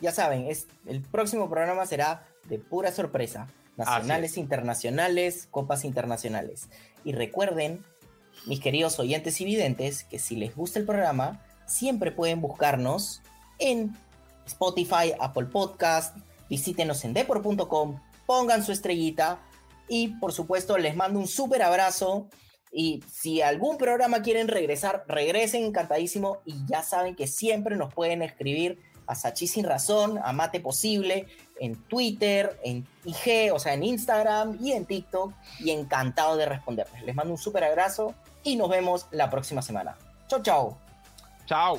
[0.00, 6.68] Ya saben, es, el próximo programa será de pura sorpresa nacionales, internacionales, copas internacionales.
[7.04, 7.84] Y recuerden,
[8.46, 13.22] mis queridos oyentes y videntes, que si les gusta el programa, siempre pueden buscarnos
[13.58, 13.96] en
[14.46, 16.16] Spotify, Apple Podcast,
[16.48, 19.40] visítenos en depor.com, pongan su estrellita
[19.88, 22.28] y por supuesto les mando un súper abrazo.
[22.70, 28.22] Y si algún programa quieren regresar, regresen encantadísimo y ya saben que siempre nos pueden
[28.22, 31.26] escribir a Sachi Sin Razón, a Mate Posible,
[31.60, 35.32] en Twitter, en IG, o sea, en Instagram y en TikTok.
[35.60, 37.02] Y encantado de responderles.
[37.02, 39.96] Les mando un súper abrazo y nos vemos la próxima semana.
[40.28, 40.78] Chao, chao.
[41.46, 41.78] Chao.